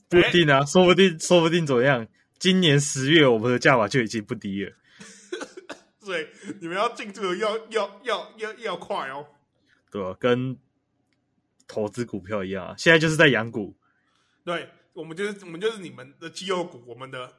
[0.09, 2.07] 不一定啊，欸、说不定，说不定怎么样？
[2.39, 4.73] 今年十月我们的价码就已经不低了。
[6.01, 6.27] 所以
[6.61, 9.27] 你们要进驻的要要要要要快哦。
[9.91, 10.57] 对啊，跟
[11.67, 13.77] 投资股票一样啊，现在就是在养股。
[14.45, 17.33] 对，我们就是我们就是你们的绩优股，我们的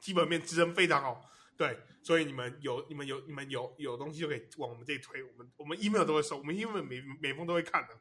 [0.00, 1.22] 基本面支撑非常好。
[1.56, 7.94] 对，所以你们有你们有你们有有东西就可以往我们这里推，我们我们 email 都会收，我们 email 每每封都会看的，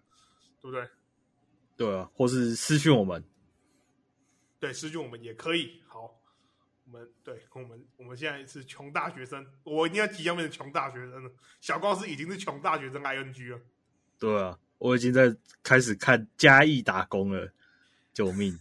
[0.61, 0.89] 对不对？
[1.77, 3.23] 对啊，或是私讯我们，
[4.59, 5.81] 对，私讯我们也可以。
[5.87, 6.21] 好，
[6.85, 11.31] 我们对，我们我们现在是穷大学生，我一定要即将变成穷大学生了。
[11.61, 13.61] 小高是已经是穷大学生 ing 了。
[14.19, 17.53] 对啊，我已经在开始看嘉义打工了，
[18.13, 18.57] 救命，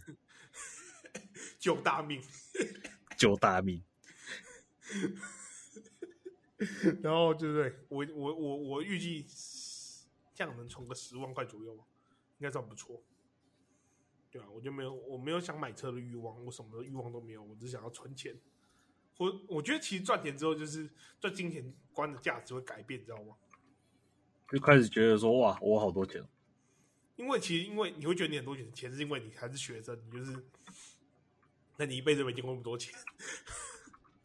[1.59, 2.21] 救大命，
[3.17, 3.81] 救大命。
[7.01, 7.75] 然后对不对？
[7.89, 9.25] 我我我我预计
[10.33, 13.01] 这样能存个十万块左右，应该算不错。
[14.31, 18.35] 对啊，我就没有我没有想买车的欲望，我什么的欲望都没有，我只想要存钱。
[19.17, 20.89] 我我觉得其实赚钱之后，就是
[21.21, 23.35] 对金钱观的价值会改变，你知道吗？
[24.49, 26.23] 就开始觉得说哇，我好多钱。
[27.15, 30.45] 因为其实因为你会觉得你很多钱，钱是因为你还是学生，你就是，
[31.77, 32.93] 那你一辈子没见过那么多钱。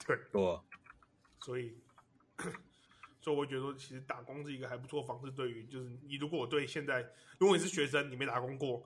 [0.07, 0.63] 对，对啊，
[1.41, 1.75] 所以，
[3.21, 5.31] 所以我觉得说，其实打工是一个还不错的方式。
[5.33, 7.03] 对于就是你，如果我对现在，
[7.39, 8.83] 如果你是学生，你没打工过，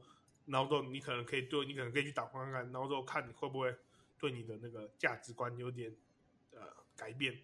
[0.46, 3.74] 然后之后你可能可以对，你可能可以去打工看看，然后之后看你会不会
[4.18, 5.94] 对你的那个价值观有点
[6.52, 6.60] 呃
[6.96, 7.38] 改变，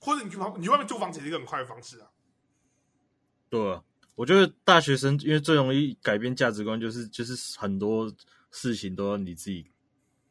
[0.00, 2.10] 或者你去房，你去外面租房子是一个很快的方式啊。
[3.50, 8.12] 对啊，我觉得大学生因为最容易改变价值观，就是就是很多
[8.50, 9.70] 事情都要你自己，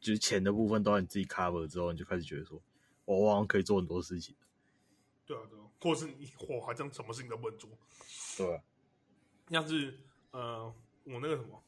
[0.04, 2.62] 就是钱的部分都要你自己 cover 之后，你就开始觉得说。
[3.06, 4.34] 我好像可以做很多事情，
[5.26, 7.70] 对啊，对啊，或者是你，我好像什么事情都不能做，
[8.38, 8.64] 对、啊，
[9.50, 10.00] 像是
[10.32, 11.62] 呃，我那个什么，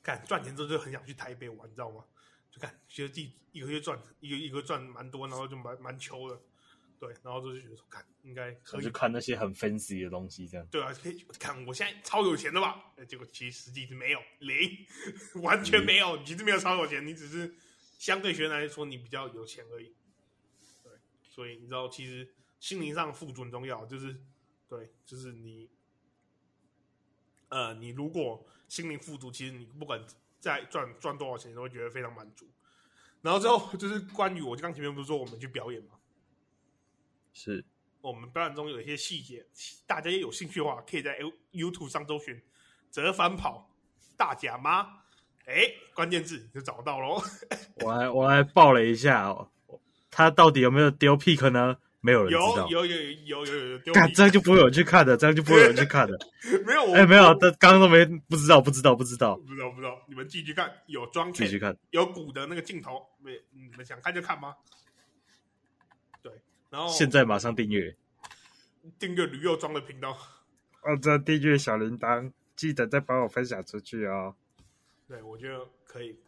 [0.00, 2.04] 干赚钱之后就很想去台北玩，你知道吗？
[2.52, 6.40] 就看觉得自己一个月赚一个一个月赚蛮多，然后就蛮蛮穷的，
[6.98, 12.92] 对，然后就觉得说，看应该可以就看那些很 fancy 的东西，这样，对啊，可以看我现在超有钱的吧？
[13.06, 14.86] 结果其实实际是没有零，
[15.42, 17.54] 完全没有，其实没有超有钱，你只是
[17.98, 19.94] 相对学生来说你比较有钱而已。
[20.82, 24.16] 对所以你知道，其实心灵上富足很重要，就是
[24.68, 25.70] 对，就是你，
[27.48, 30.04] 呃，你如果心灵富足，其实你不管
[30.40, 32.46] 再赚赚多少钱，你都会觉得非常满足。
[33.22, 35.97] 然后之后就是关于我刚前面不是说我们去表演吗？
[37.38, 37.64] 是
[38.00, 39.46] 我们表演中有一些细节，
[39.86, 41.16] 大家也有兴趣的话，可以在
[41.52, 42.40] YouTube 上搜寻
[42.90, 43.70] “折返跑
[44.16, 44.80] 大甲妈”，
[45.46, 47.22] 哎，关键字就找到喽。
[47.84, 49.48] 我还我还报了一下哦。
[50.10, 51.76] 他到底有没有丢 pick 呢？
[52.00, 52.68] 没有人知道。
[52.68, 53.94] 有有有有有有有丢。
[54.14, 56.18] 这样就不会有人去看的，这样就不会有人去看的。
[56.66, 60.00] 没有，哎，没有，他刚刚都没不知道，不知道，不知道，不知道，不知道。
[60.08, 63.32] 你们继续看，有装继续看，有鼓的那个镜头，没？
[63.52, 64.54] 你们想看就看吗？
[66.70, 67.96] 对，然后现在马上订阅，
[68.98, 70.16] 订阅驴肉装的频道。
[70.82, 74.34] 哦，这订阅小铃铛，记得再帮我分享出去哦。
[75.06, 76.18] 对，我觉得可以。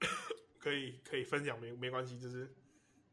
[0.58, 2.50] 可以可以分享没没关系，就是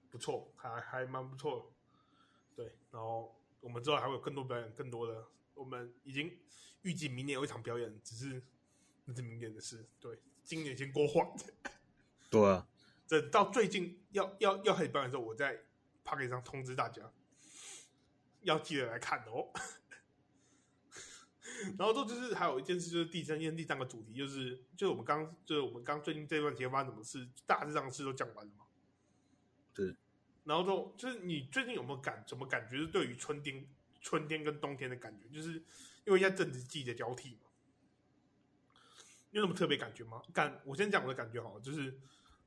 [0.10, 2.64] 不错，还还蛮不错的。
[2.64, 6.32] 对，然后我们之后还会有更多表演，更多的，我们已经
[6.84, 8.42] 预计明年有一场表演，只是
[9.04, 9.86] 那是明年的事。
[10.00, 11.28] 对，今年先过换。
[12.30, 12.66] 对啊，
[13.06, 15.36] 等到最近要要要开始表演的时候，我
[16.04, 17.12] 在 Podcast 上通知大家，
[18.42, 19.52] 要记得来看哦。
[21.78, 28.66] 然后这就是还有一件事，就是第三件第三个主题，就是就是我们刚就是我们刚最近这段时间发生什么事，大致上的事都讲完了嘛。
[29.74, 29.96] 对。
[30.44, 32.78] 然后就就是你最近有没有感怎么感觉？
[32.78, 33.64] 是对于春天、
[34.02, 35.64] 春天跟冬天的感觉，就是
[36.06, 37.42] 因为现在正值季节交替嘛。
[39.30, 40.20] 有什么特别感觉吗？
[40.34, 41.96] 感我先讲我的感觉好了，就是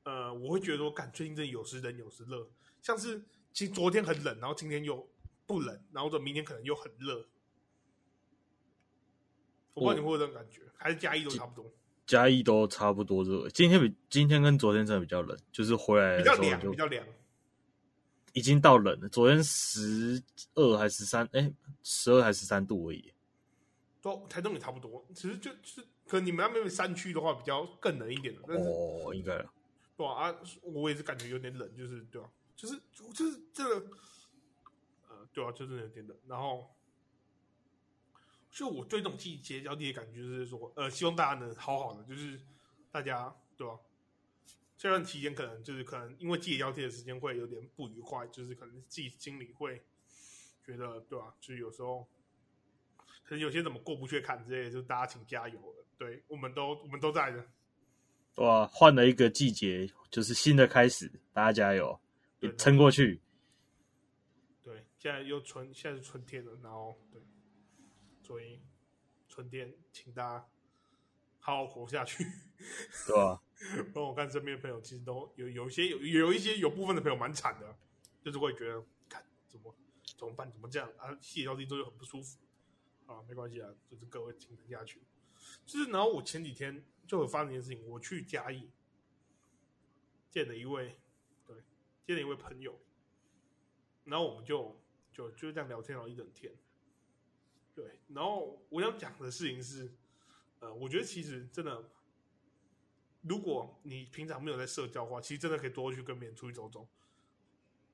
[0.02, 2.50] 呃，我会觉得说，感最近真的有时冷有时热，
[2.82, 3.22] 像是
[3.54, 5.08] 其实昨天很冷，然后今天又
[5.46, 7.24] 不冷，然后这明天可能又很热。
[9.72, 11.72] 我不知道你会有这种感觉，还是加一都差不多。
[12.04, 17.06] 加一都差不多热，今天比今天跟昨天真的比较冷，就是回来的时候就比较凉，比较凉，
[18.32, 19.08] 已经到冷了。
[19.08, 20.20] 昨天十
[20.54, 21.26] 二还是十三？
[21.32, 21.50] 哎，
[21.82, 23.12] 十二还是十三度而已。
[24.02, 28.42] 都台东也差不多，其实就，就是可能你们那边山区的话比较更冷一点的。
[28.54, 29.42] 哦，应该。
[29.96, 32.80] 对啊，啊，我也是感觉有点冷，就是对啊，就是
[33.12, 33.96] 就是这个，
[35.08, 36.70] 呃，对啊，就是有点冷，然后。
[38.56, 42.40] 就我对这种季节交替的感觉，就是说，呃，希望大家能好好的，就是
[42.92, 43.76] 大家对吧？
[44.78, 49.82] 这段期间可能就是可能因为季节交替的时间会有点不愉快，就是可能自己心里会
[50.64, 52.06] 觉得对吧、就是有时候
[53.24, 55.84] 可能有些怎么过不去坎之类的，就大家请加油了。
[55.98, 57.44] 对，我们都我们都在的。
[58.36, 61.98] 哇，换了一个季节，就是新的开始，大家加油，
[62.44, 63.20] 也撑过去。
[64.62, 67.22] 对，现在又春，现在是春天了，然后对，
[68.22, 68.60] 所以
[69.28, 70.48] 春天，请大家
[71.38, 72.24] 好好活下去，
[73.06, 73.42] 对吧？
[73.94, 77.76] 帮我看身边的朋友，其实都有有一些有有一些有部分的朋友蛮惨的，
[78.22, 79.74] 就是会觉得，看怎么
[80.18, 81.16] 怎么办，怎么这样啊？
[81.20, 82.38] 写到地之后就很不舒服
[83.06, 85.00] 啊，没关系啊，就是各位请撑下去。
[85.66, 86.84] 就是，然后我前几天。
[87.06, 88.70] 就有发生一件事情，我去嘉义
[90.30, 90.96] 见了一位，
[92.06, 92.78] 对，见了一位朋友，
[94.04, 94.80] 然后我们就
[95.12, 96.52] 就就这样聊天了一整天，
[97.74, 99.90] 对，然后我想讲的事情是，
[100.60, 101.90] 呃，我觉得其实真的，
[103.22, 106.86] 如果你平常没有在社交的话，其实真的可以多去跟别人出去走走，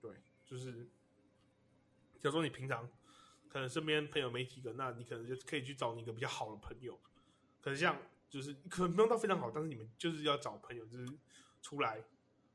[0.01, 0.12] 对，
[0.44, 0.85] 就是，
[2.18, 2.88] 假如说你平常
[3.49, 6.99] 可能身边朋友没几个，那你可能就可以去找你一个比较好的朋友，
[7.61, 8.01] 可能像。
[8.31, 11.05] 就是可能不用到非常好，但是你们就是要找朋友，就是
[11.61, 12.01] 出来，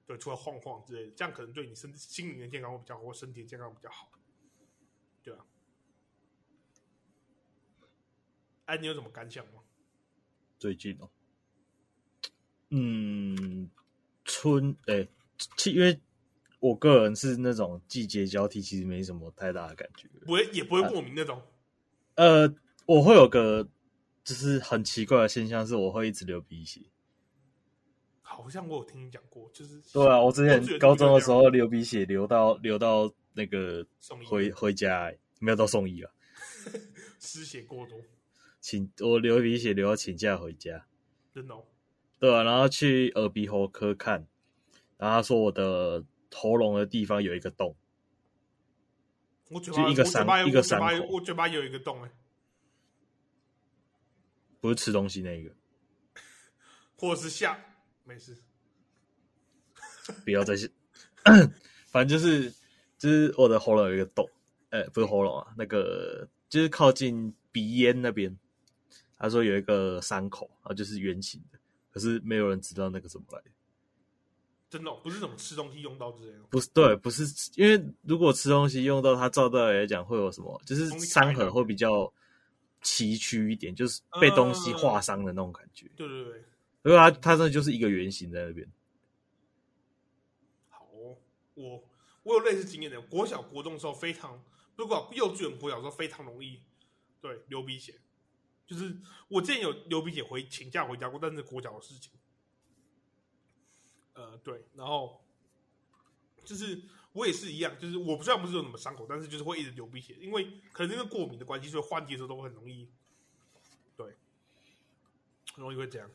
[0.06, 4.12] 对，出来晃晃之类的，这样可能对你身心灵的健康会比较好，或身体的健康比较好，
[5.24, 5.46] 对啊。
[8.65, 9.62] 哎，你有什么感想吗？
[10.58, 11.10] 最近哦，
[12.70, 13.70] 嗯，
[14.24, 15.08] 春哎，
[15.58, 16.00] 其因为
[16.60, 21.41] 我个人是那种季节交替，其实没什么太大的感觉，不会也不会过敏那种。
[22.15, 22.54] 呃，
[22.86, 23.68] 我会有个。
[24.24, 26.82] 就是很奇怪的现象，是我会一直流鼻血。
[28.28, 33.86] 好像我有听你讲过，就是对啊，我之前高中的时候流鼻血，流到流到那个
[34.28, 36.12] 回回家，没有到送医啊。
[37.22, 38.02] 失血过多，
[38.60, 40.88] 请我流鼻血流到请假回家。
[41.34, 41.64] 真的哦？
[42.20, 44.28] 对啊，然后去耳鼻喉科看，
[44.98, 47.76] 然后他说我的喉咙的地方有一个洞。
[49.50, 52.12] 我嘴巴就一个伤，一个伤口，我嘴巴有一个洞哎。
[54.60, 55.52] 不是吃东西那个，
[56.98, 57.64] 或者是下
[58.08, 58.38] 没事，
[60.24, 60.54] 不要再，
[61.91, 62.54] 反正就是
[63.00, 64.30] 就是我的喉咙有一个洞，
[64.70, 68.38] 哎、欸，不是喉咙啊，那个就是靠近鼻咽那边，
[69.18, 71.58] 他说有一个伤口，然后就是圆形的，
[71.91, 73.50] 可是没有人知道那个怎么来的。
[74.70, 77.24] 真的、哦、不是怎么吃东西用到之类的，不是对，不是
[77.56, 82.12] 因为如果吃东西用到，它照道理来讲会有什么，就是伤痕会比较。
[82.88, 85.88] 崎岖一点，就是被东西划伤的那种感觉。
[85.88, 86.44] 嗯、对对对，
[86.86, 88.71] 因为它它真的就是一个圆形在那边。
[90.69, 91.17] 好，哦
[91.56, 91.84] 我
[92.24, 94.41] 我有类似经验的，国小国中的时候非常，
[94.78, 96.62] 如果幼稚园国小的时候非常容易，
[97.19, 98.00] 对，流鼻血。
[98.65, 102.13] 就是我之前有流鼻血回请假回家过，但是国小的事情。
[104.13, 105.26] 呃，对，然后
[106.45, 106.84] 就是。
[107.15, 112.89] 我也是一样，就是我不知道不是有什么伤口，但是就是会一直流鼻血，因为可能因为过敏的关系，所以换季的时候都很容易，
[113.95, 114.17] 对，
[115.54, 116.12] 很容易会这样。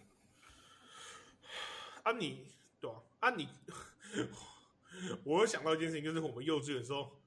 [2.02, 2.46] 啊你，
[2.80, 3.48] 对啊，啊你，
[5.24, 7.20] 我有想到一件事情，就是我们幼稚园的时候，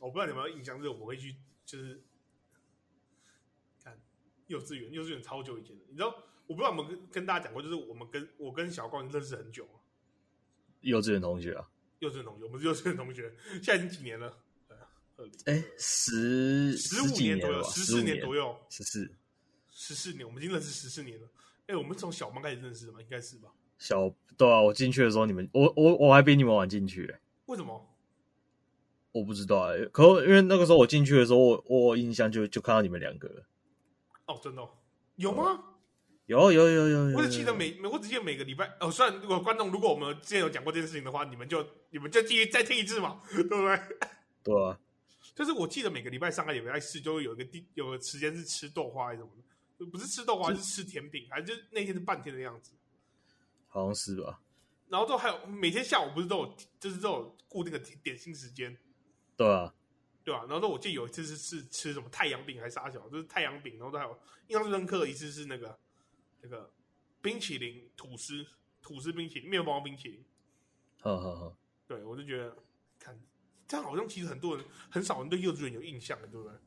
[0.00, 2.02] 我不知道你们印象，就是我们会去，就是
[3.82, 3.98] 看
[4.46, 6.08] 幼稚园，幼稚园超久以前的，你知道，
[6.46, 9.80] 我不知道我们跟跟大家讲过，就是我们跟我跟小光认识很久了，
[10.80, 11.68] 幼稚园同学啊。
[12.00, 14.38] 幼稚园同学，我们是幼稚园同学，现在已经几年了？
[15.44, 19.14] 哎，十十五年左右，十四年左右，十四
[19.70, 21.28] 十四年，我们已经认识十四年了。
[21.68, 23.00] 哎，我们从小班开始认识的吗？
[23.00, 23.48] 应该是吧？
[23.82, 27.12] 小对啊，我进去的时候，你们我我我还比你们晚进去。
[27.46, 27.84] 为什么？
[29.10, 29.84] 我不知道哎。
[29.86, 33.44] 可因为那个时候我进去的时候，我我印象就就看到你们两个了。
[34.26, 34.62] 哦，真的？
[35.16, 35.64] 有吗？
[36.26, 43.80] 有有有有有，我只记得每每我只记得每个礼拜哦，虽然如果观众如果我们之前有讲过这件事情的话，你们就你们就继续再听一次嘛， 对不对？
[44.44, 44.78] 对啊，
[45.34, 49.30] 就是我记得每个礼拜上个礼拜四就会有一个地有个时间是吃豆花还是什么
[49.78, 52.70] 的，不是吃豆花，是吃甜品，还是就那天是半天的样子，
[53.72, 54.40] 好像是吧？
[54.88, 58.76] 然后都还有每天下午不是都有就是都有固定的点心时间，
[59.36, 59.74] 对啊，
[60.22, 65.76] 对啊，然后呢，我记得有一次是吃吃什么太阳饼还是啥小，就是太阳饼，然后都还有印象最深刻的一次是那个。
[66.44, 66.68] 那个
[67.20, 68.44] 冰淇淋吐司，
[68.82, 70.24] 吐司冰淇淋，面包冰淇淋，
[71.00, 71.56] 好好好，
[71.86, 72.56] 对，我就觉得，
[72.98, 73.16] 看
[73.68, 76.58] 这样好像其实很多人很少人对幼稚园有印象的，对不对？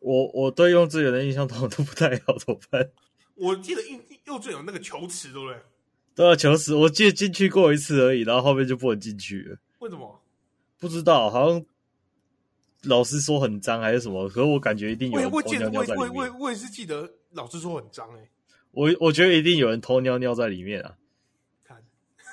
[0.00, 2.90] 我我对幼稚园的印象通常都不太好，怎么办？
[3.36, 5.62] 我记得幼幼稚园有那个球池，对不对？
[6.14, 9.56] 对啊，求死，我记得进去过一次而已，然后后面就不能进去了。
[9.80, 10.22] 为什么？
[10.78, 11.64] 不知道，好像
[12.82, 16.10] 老师说很脏还是什么，可是我感觉一定有人偷尿尿在里面。
[16.10, 18.30] 我我我我也是记得老师说很脏哎、欸。
[18.70, 20.96] 我我觉得一定有人偷尿尿在里面啊！
[21.62, 21.80] 看，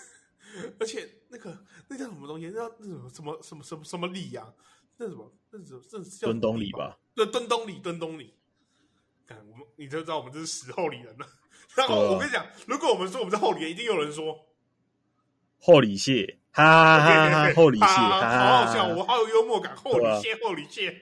[0.79, 1.57] 而且那个
[1.87, 2.51] 那叫什么东西？
[2.53, 4.53] 那那什么什么什么什么什么礼啊？
[4.97, 6.97] 那什么，那什么，这是敦东里吧？
[7.15, 8.33] 对，敦东里，敦东里。
[9.27, 11.27] 看我们，你就知道我们这是死后里人了。
[11.75, 14.45] 然后我跟你讲，如果我们说我们是后里，一定有人说
[15.57, 21.01] 后里蟹，哈哈哈，后里蟹，好好笑，我好有幽默感，后里蟹，后里蟹。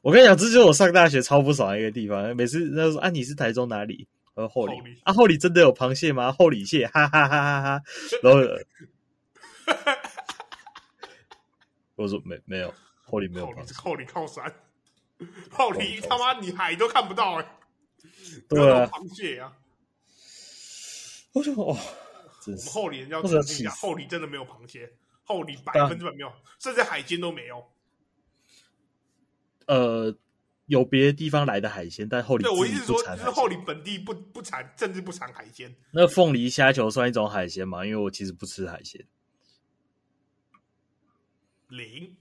[0.00, 2.34] 我跟你讲，这就是我上大学超不爽的一个地方。
[2.36, 4.08] 每次他说啊，你是台中哪里？
[4.34, 6.32] 我说后里啊，后里真的有螃蟹吗？
[6.32, 7.82] 后里蟹，哈哈哈哈哈。
[8.22, 8.40] 然后
[11.96, 12.72] 我说没没有，
[13.04, 13.74] 后里没有螃蟹。
[13.74, 14.54] 后里靠山，
[15.50, 17.44] 后里他妈你海都看不到哎。
[18.48, 19.52] 对啊，螃蟹呀。
[21.32, 27.64] 我说哇，我们后里人要澄清一下，后里真的没有螃蟹，后里百分之百没有，甚至海鲜都没有。
[29.66, 30.16] 呃，
[30.66, 35.74] 有别的地方来的海鲜，但后里对我意思说，就是后里本地不不产，甚至不产海鲜。
[35.90, 37.84] 那凤梨虾球算一种海鲜吗？
[37.84, 39.06] 因为我其实不吃海鲜。
[41.68, 42.16] 零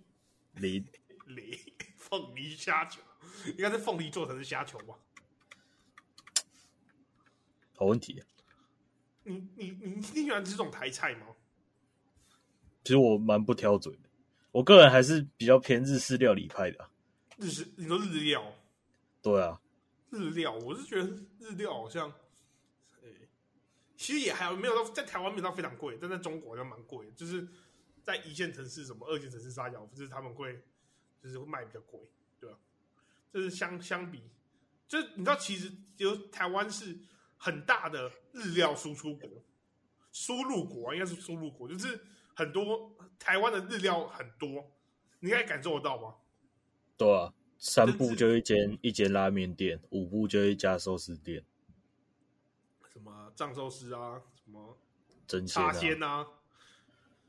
[0.56, 0.86] 零
[1.26, 1.58] 零
[1.96, 3.02] 凤梨虾球，
[3.46, 4.94] 应该是凤梨做成的虾球吧？
[7.78, 8.22] 好问题。
[9.28, 11.28] 你你你你喜欢吃这种台菜吗？
[12.84, 14.10] 其实我蛮不挑嘴的，
[14.52, 16.90] 我个人还是比较偏日式料理派的啊。
[17.38, 18.54] 日式，你说日料？
[19.22, 19.62] 对啊，
[20.10, 21.08] 日料，我是觉得
[21.40, 22.10] 日料好像，
[23.02, 23.30] 欸、
[23.98, 27.46] 其实也还有没有到在台湾没有到非常贵，但在中国好像蛮贵，就是
[28.04, 30.64] 在一线城市什么二线城市杀小，就是他们会
[31.22, 32.00] 就是会卖比较贵，
[32.40, 32.58] 对吧？
[33.34, 34.24] 就是相相比，
[34.88, 36.98] 就是你知道，其实有台湾是
[37.38, 39.30] 很大的日料输出国，
[40.12, 42.00] 输入国啊应该是输入国，就是
[42.36, 44.72] 很多台湾的日料很多，
[45.20, 46.16] 你应该感受得到吗？
[46.98, 51.46] 对啊，三步就一间一间拉面店，五步就一家寿司店。
[52.92, 54.78] 什么藏寿司啊，什么
[55.28, 56.28] 真鲜鲜啊，啊？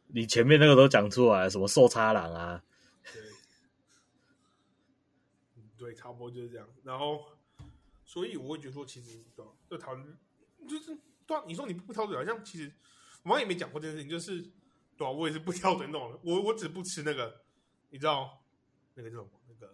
[0.06, 2.64] 你前面那个都讲出来，什么寿叉郎啊？
[3.12, 3.22] 对，
[5.76, 6.66] 对，差不多就是这样。
[6.82, 7.26] 然后，
[8.06, 10.18] 所以我会觉得说，其实对，就讨论
[10.68, 10.96] 就是
[11.26, 12.72] 对啊，你说你不挑嘴，好像其实
[13.22, 14.40] 我妈也没讲过这件事情，就是
[14.96, 17.42] 对啊，我也是不挑嘴那种，我我只不吃那个，
[17.90, 18.42] 你知道
[18.94, 19.30] 那个叫什么？
[19.48, 19.72] 那个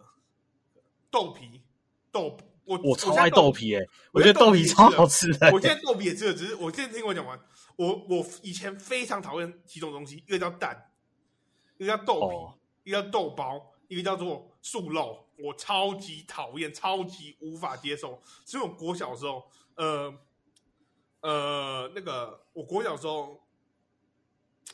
[1.11, 1.63] 豆皮，
[2.11, 5.53] 豆我我超爱豆皮诶、欸，我觉得豆皮超好吃的、欸。
[5.53, 7.39] 我现在豆皮也吃了，只是我现在听我讲完，
[7.77, 10.91] 我我以前非常讨厌几种东西，一个叫蛋，
[11.77, 18.21] 一个叫豆皮，哦、一个叫豆包，一个叫做素肉，我超级讨厌，超级无法接受。
[18.47, 19.47] 所以我国小的时候，
[19.77, 20.15] 呃
[21.21, 23.41] 呃，那个我国小的时候，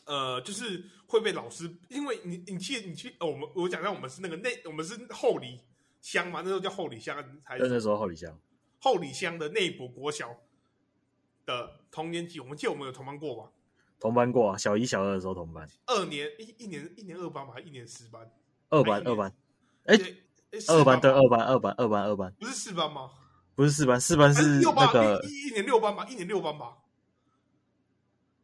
[0.05, 5.61] 呃，就是会被老师，因为你你去你去，哦、我们我讲到我们是那个内，我们是后里。
[6.03, 8.41] 乡嘛，那时候叫后里乡，还是那时候后里乡。
[8.79, 10.35] 后里乡的内部国小
[11.45, 13.53] 的同年级，我们记得我们有同班过吧？
[13.99, 15.69] 同班过啊，小一、小二的时候同班。
[15.85, 18.33] 二年一一年一年二班嘛，还一年四班？
[18.71, 19.31] 二班二班。
[19.85, 19.95] 哎，
[20.69, 23.11] 二班对，二班二班二班二班，不是四班吗？
[23.61, 26.07] 不是四班，四班是那个一一年六班吧？
[26.09, 26.79] 一年六班吧？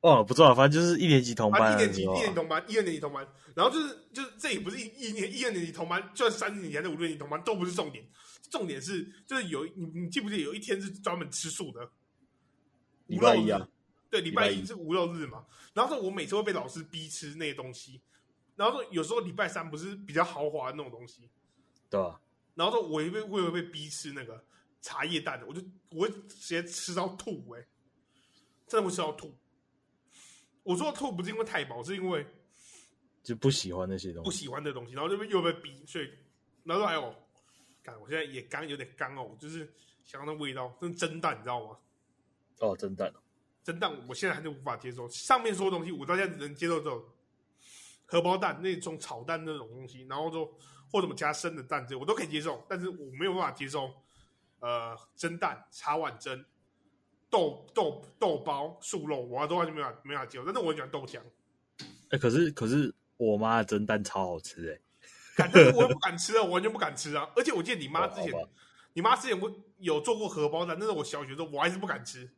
[0.03, 3.27] 哦，不知道，反正就是一年级同班，一年级一年级同班，一二年级同班。
[3.55, 8.07] 然后就是就是这也不是一一年一二年级同班，就算三年级还是五六年级同班都不是重点，
[8.51, 11.91] 重点是就是有你你记不记得有一天是专门吃素的，
[13.07, 13.67] 礼拜一啊，
[14.11, 15.47] 对，礼拜一是无肉日嘛。
[15.73, 18.03] 然后说我每次会被老师逼吃那些东西，
[18.55, 21.31] 然后说有时候礼拜三不是比较豪华的那种东西，
[21.89, 22.21] 对啊。
[22.55, 24.45] 然后说我也被我也会被逼吃那个
[24.87, 25.61] 茶叶蛋的，我就
[25.91, 27.66] 我会直接吃到吐哎、欸，
[28.68, 29.37] 真的会吃到吐。
[30.62, 32.24] 我说的吐不是因为太饱，是因为
[33.24, 36.09] 就不喜欢那些东西，不喜欢的东西，然后就被又被逼，所以
[36.62, 37.12] 然后哎呦，
[37.82, 39.68] 干，我现在也干有点干哦，就是
[40.05, 41.76] 想要那味道，那蒸蛋你知道吗？
[42.61, 43.12] 哦，蒸蛋，
[43.64, 45.09] 蒸蛋，我现在还是无法接受。
[45.09, 47.05] 上面说的东西，我到现在只能接受这种
[48.05, 50.47] 荷包蛋那种炒蛋那种东西，然后就
[50.93, 53.93] 或者什么加生的蛋这我都可以接受，但是我没有办法接受，
[54.61, 56.45] 呃，蒸蛋、茶碗蒸。
[57.29, 60.45] 豆豆豆包素肉，我都完全没法没法接受。
[60.45, 61.19] 但是我很喜欢豆浆。
[61.79, 64.81] 哎、欸，可是可是我妈的蒸蛋超好吃哎、欸！
[65.37, 67.29] 但是我也不敢吃啊，我完全不敢吃啊！
[67.35, 68.49] 而且我记得你妈之前，哦、
[68.95, 72.31] 你妈之前不有做过荷包蛋，但是我小学的时候，我还是不敢吃。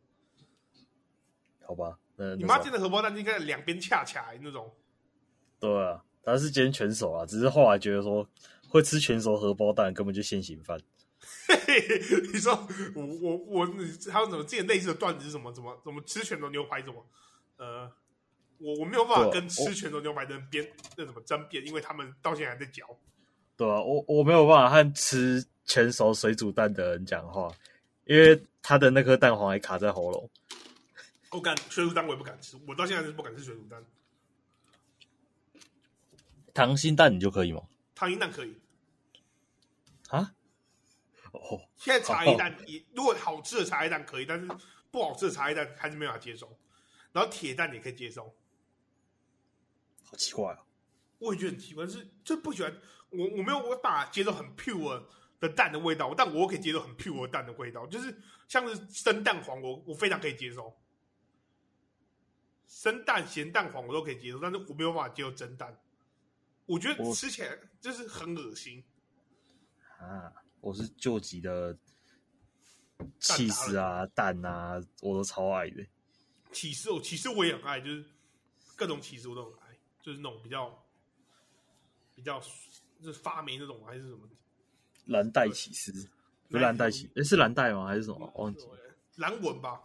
[1.65, 4.75] 好吧，那你妈煎的荷包蛋应该两边恰恰那种。
[5.61, 8.27] 对啊，她是煎全熟啊，只是后来觉得说
[8.71, 10.81] 会吃全熟荷包蛋根本就现行犯。
[11.49, 12.53] 嘿嘿，你说
[12.95, 13.67] 我我我，
[14.13, 15.51] 还有什么之前类似的段子是什么？
[15.51, 16.83] 怎么怎么吃全熟牛排？
[16.83, 17.07] 怎么？
[17.57, 17.91] 呃，
[18.59, 22.85] 我我没有办法跟吃全熟牛排的人辩那什么争辩，因为他们到现在还在嚼。
[23.57, 27.51] 对啊，我我没有办法和吃全熟水煮蛋的人讲话，
[28.05, 30.31] 因为他的那颗蛋黄还卡在喉咙。
[31.31, 32.57] 我敢水煮蛋，我也不敢吃。
[32.67, 33.83] 我到现在是不敢吃水煮蛋。
[36.55, 37.63] 溏心蛋你就可以吗？
[37.95, 38.68] 糖心蛋可以啊？
[41.33, 44.47] 哦，现在茶叶蛋也如果好吃的茶叶蛋可以，但是
[44.91, 46.59] 不好吃的茶叶蛋还是没办法接受。
[47.11, 48.35] 然后铁蛋也可以接受，
[50.05, 50.63] 好奇怪啊！
[51.19, 52.73] 我也觉得很奇怪，是就不喜欢
[53.11, 55.03] 我我没有我把接受很 pure
[55.41, 58.15] 的蛋的味道，但我可以接受很 pure 的蛋的味道，就是
[58.47, 60.79] 像是生蛋黄，我我非常可以接受。
[62.67, 65.77] 生蛋、咸蛋黄我都可以接受，但是我没有办法接受蒸蛋。
[66.67, 68.85] 我觉得吃起来就是很恶心
[69.99, 70.31] 啊！
[70.61, 71.77] 我是救急的
[73.19, 75.87] 起司啊、蛋啊，我都超爱的。
[76.53, 78.05] 起司哦，起司我也很爱，就是
[78.77, 80.87] 各种起司我都很爱，就是那种比较
[82.15, 82.41] 比较
[83.01, 84.29] 就是发霉那种还是什么
[85.07, 85.93] 蓝带起司？
[86.49, 87.87] 不是蓝带起，哎，是蓝带吗？
[87.87, 88.31] 还是什么？
[88.37, 88.67] 忘记
[89.17, 89.81] 蓝纹吧？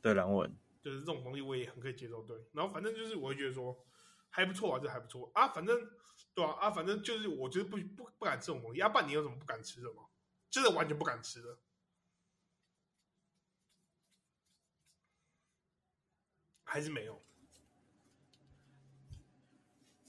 [0.00, 0.50] 对，蓝纹。
[0.82, 2.34] 就是这种东西我也很可以接受，对。
[2.52, 3.78] 然后反正就是我会觉得说
[4.30, 5.48] 还不错啊，这还不错啊。
[5.48, 5.78] 反正
[6.34, 8.80] 对啊啊，反正就是我就是不不不敢吃这种东西。
[8.80, 10.04] 阿、啊、爸，你有什么不敢吃的吗？
[10.50, 11.58] 真的完全不敢吃的，
[16.64, 17.22] 还是没有？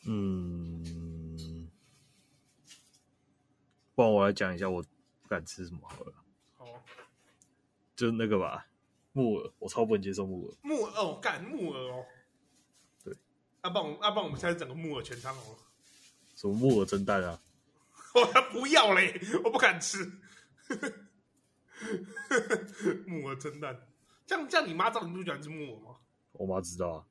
[0.07, 1.69] 嗯，
[3.93, 4.81] 不然我来讲一下我
[5.21, 6.13] 不敢吃什么好了。
[6.57, 6.65] 好，
[7.95, 8.67] 就是那个吧。
[9.13, 10.57] 木耳，我超不能接受木耳。
[10.63, 12.05] 木耳哦，干木耳哦。
[13.03, 13.15] 对，
[13.61, 15.57] 阿棒，阿棒，我们现在整个木耳全餐哦。
[16.41, 17.39] 什么木耳蒸蛋啊？
[18.15, 20.03] 我还不要嘞，我不敢吃。
[23.05, 23.79] 木耳蒸蛋，
[24.25, 25.97] 这样这样，你妈知道你不喜欢吃木耳吗？
[26.31, 27.05] 我妈知道啊。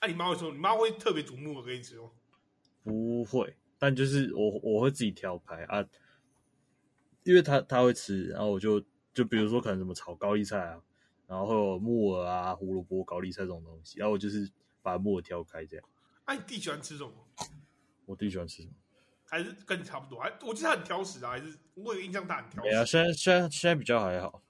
[0.00, 2.10] 哎、啊，你妈会说，你妈会特别煮木耳给你吃吗？
[2.82, 5.86] 不会，但就是我我会自己挑牌啊，
[7.22, 10.82] 因为她她会吃，然后我就就比如说可能什么炒高丽菜啊。
[11.26, 14.50] 然后会有木耳啊、胡萝卜、高丽菜这种东西，然后我就是
[14.82, 15.88] 把木耳挑开这样。
[16.24, 17.12] 哎、啊，你弟喜欢吃什么？
[18.06, 18.74] 我弟喜欢吃什么？
[19.26, 20.20] 还是跟你差不多？
[20.20, 22.70] 还我记得他很挑食啊，还是我有印象他很挑食。
[22.70, 24.42] 没啊，现在现在现在比较还好。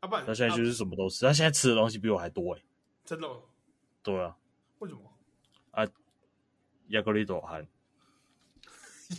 [0.00, 2.62] 他现在就是什么都吃，他现在吃的东西比我还多哎。
[3.04, 3.28] 真的？
[4.02, 4.36] 对啊。
[4.78, 5.18] 为什么？
[5.72, 5.84] 啊，
[6.88, 7.66] 亚克力大汉。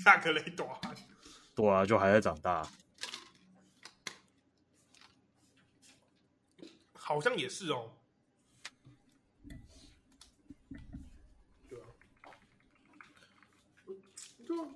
[0.05, 0.95] 亚克力大汉。
[1.53, 2.65] 对啊，就还在长大。
[6.93, 7.91] 好像也是哦，
[11.67, 11.87] 对啊，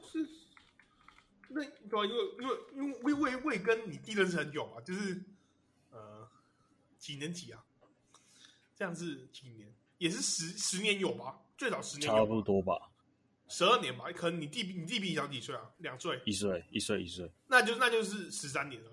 [0.02, 0.28] 是
[1.50, 5.22] 那对啊，因为因为因为魏魏魏跟你弟认识很久嘛，就是
[5.92, 6.28] 呃
[6.98, 7.64] 几年级啊？
[8.76, 9.74] 这样是几年？
[9.98, 11.40] 也是十十年有吧？
[11.58, 12.90] 最少十年有，差不多吧？
[13.48, 14.06] 十二年吧？
[14.14, 15.70] 可能你弟你弟比你小几岁啊？
[15.78, 16.20] 两岁？
[16.26, 16.66] 一岁？
[16.72, 17.04] 一岁？
[17.04, 17.30] 一岁？
[17.48, 18.92] 那就那就是十三年了。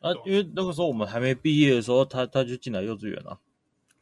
[0.00, 3.40] 啊，因为那个时候我们还没毕业的时候，他他就进来幼稚园了。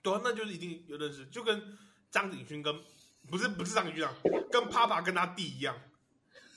[0.02, 1.78] 对啊，那就是一定有认识，就跟
[2.10, 2.74] 张景勋跟
[3.30, 4.14] 不是不是张景勋啊，
[4.50, 5.76] 跟帕帕跟他弟一样。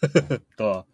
[0.56, 0.86] 对啊。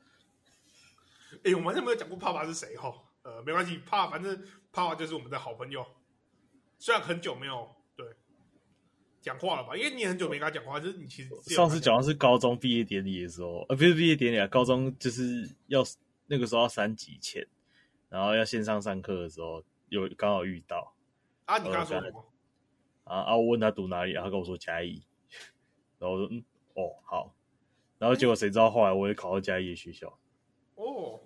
[1.43, 2.93] 哎、欸，我们好像没有讲过帕帕是谁哈？
[3.23, 5.85] 呃，没关系，帕反正帕帕就是我们的好朋友。
[6.79, 8.05] 虽然很久没有对
[9.21, 15.83] 讲话了吧，因为你很久没跟他讲话，就是你其实上次讲的是高中毕业典礼的时候，呃，不是毕业典礼啊，高中就是要
[16.27, 17.45] 那个时候要三级前。
[18.09, 20.93] 然后要线上上课的时候，有刚好遇到
[21.45, 22.23] 啊，你刚刚说什么？
[23.05, 23.35] 啊啊！
[23.35, 25.01] 我问他读哪里，他跟我说嘉义，
[26.03, 26.43] 然后我说嗯
[26.73, 27.33] 哦好，
[27.97, 30.19] 然后结果谁知道后来我也考到嘉义的学校，
[30.75, 31.17] 哦，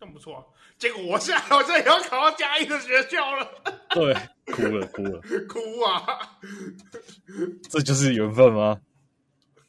[0.00, 0.44] 那不错啊。
[0.78, 4.14] 结果我现在我这也要考到嘉义的学校了，对，
[4.46, 6.40] 哭了哭了 哭啊！
[7.68, 8.80] 这就是缘分吗？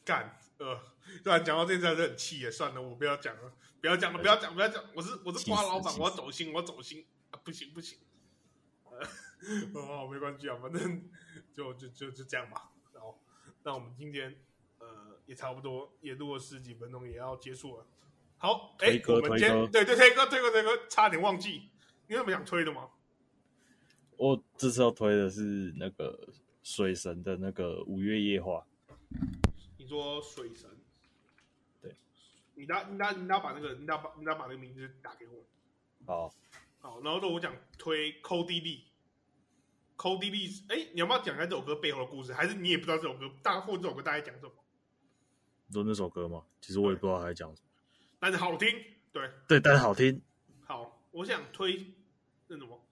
[0.02, 0.80] 干呃，
[1.22, 3.52] 突然讲到这件事很气耶，算了，我不要讲了。
[3.82, 4.82] 不要讲了，不要讲，不要讲！
[4.94, 7.38] 我是我是瓜老板，我要走心，我要走心啊！
[7.44, 7.98] 不行不行，
[9.74, 11.02] 哦，没关系啊，反正
[11.52, 12.70] 就就就就这样吧。
[12.94, 13.20] 然后，
[13.62, 14.34] 那我们今天呃
[15.26, 17.86] 也差不多也录了十几分钟，也要结束了。
[18.36, 21.70] 好，哎，我们今天对对推歌推歌推歌，差点忘记，
[22.06, 22.90] 你有什么想推的吗？
[24.16, 26.28] 我这次要推的是那个
[26.62, 28.66] 水神的那个五月夜话。
[29.78, 30.70] 你说水神？
[31.80, 31.96] 对
[32.54, 35.44] 你拿你拿你拿把那个你拿把你拿把那个名字打给我。
[36.06, 36.34] 好，
[36.80, 38.82] 好，然后说我讲推 Cody Lee，
[40.68, 42.32] 哎，你要不要讲一下这首歌背后的故事？
[42.34, 44.52] 还是你也不知道这首歌大或者这首歌大概讲什么？
[45.66, 46.42] 你说那首歌吗？
[46.60, 47.68] 其实我也不知道他在讲什么，
[48.18, 48.68] 但是好听，
[49.12, 50.20] 对对，但是好听。
[50.66, 51.94] 好，我想推
[52.48, 52.86] 那什么，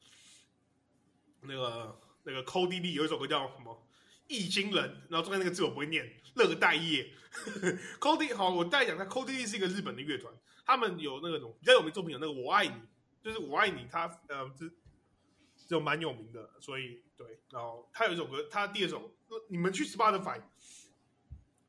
[1.43, 3.87] 那个那个 Cody Lee 有一首歌叫什么？
[4.29, 7.11] 异星人，然后中间那个字我不会念，热带夜。
[8.01, 10.33] Cody 好，我再讲下，Cody 是一个日本的乐团，
[10.65, 12.75] 他们有那个种比较有名作品，有那个我爱你，
[13.23, 14.71] 就是我爱你，他呃这
[15.67, 19.11] 就蛮有名的，所以对，然后他有一首歌，他第二首，
[19.49, 20.41] 你们去 Spotify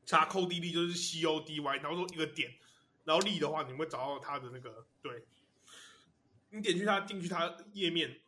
[0.05, 2.53] 查 CODY 就是 C O D Y，然后说一个点，
[3.05, 5.23] 然后立的话，你会找到他的那个对，
[6.49, 8.19] 你点去他进去他页面，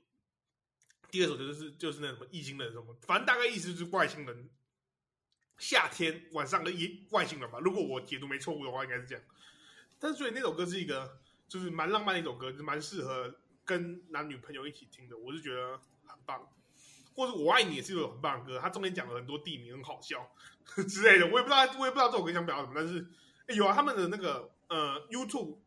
[1.11, 4.49] 第二首就是就是那什么异星人什么，反正大概意思就是外星人，
[5.57, 7.59] 夏天晚上的一外星人吧。
[7.59, 9.23] 如果我解读没错误的话，应该是这样。
[9.99, 16.47] 但是所以那首歌是一个就是蛮浪漫的一首歌，就蛮适合跟男女朋友一起听的，我是觉得很棒。
[17.16, 20.30] 或者我爱你也是一首很棒的歌，它中间讲了很多地名，很好笑
[20.88, 21.26] 之类的。
[21.28, 23.07] 我也不知道，我也不知道这首歌想表达什么，但是、
[23.47, 25.57] 欸、有啊，他们的那个呃 YouTube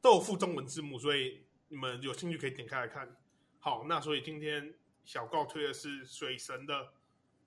[0.00, 3.16] 都有附中文字幕，所以你们有兴趣可以点开来看。
[3.58, 6.92] 好，那所以今天小告推的是水神的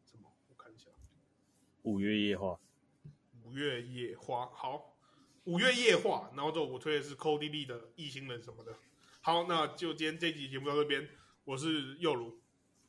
[0.03, 0.29] 什么？
[0.49, 0.89] 我看一下，
[1.83, 2.59] 五月夜话。
[3.43, 4.97] 五月夜花，好，
[5.43, 6.31] 五月夜话。
[6.35, 8.75] 然后就我推的是 Cody Lee 的异星人什么的。
[9.21, 11.07] 好，那就今天这集节目到这边，
[11.43, 12.39] 我是佑儒。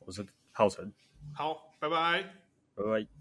[0.07, 0.89] 我是浩辰，
[1.33, 2.23] 好，拜拜，
[2.75, 3.16] 拜拜。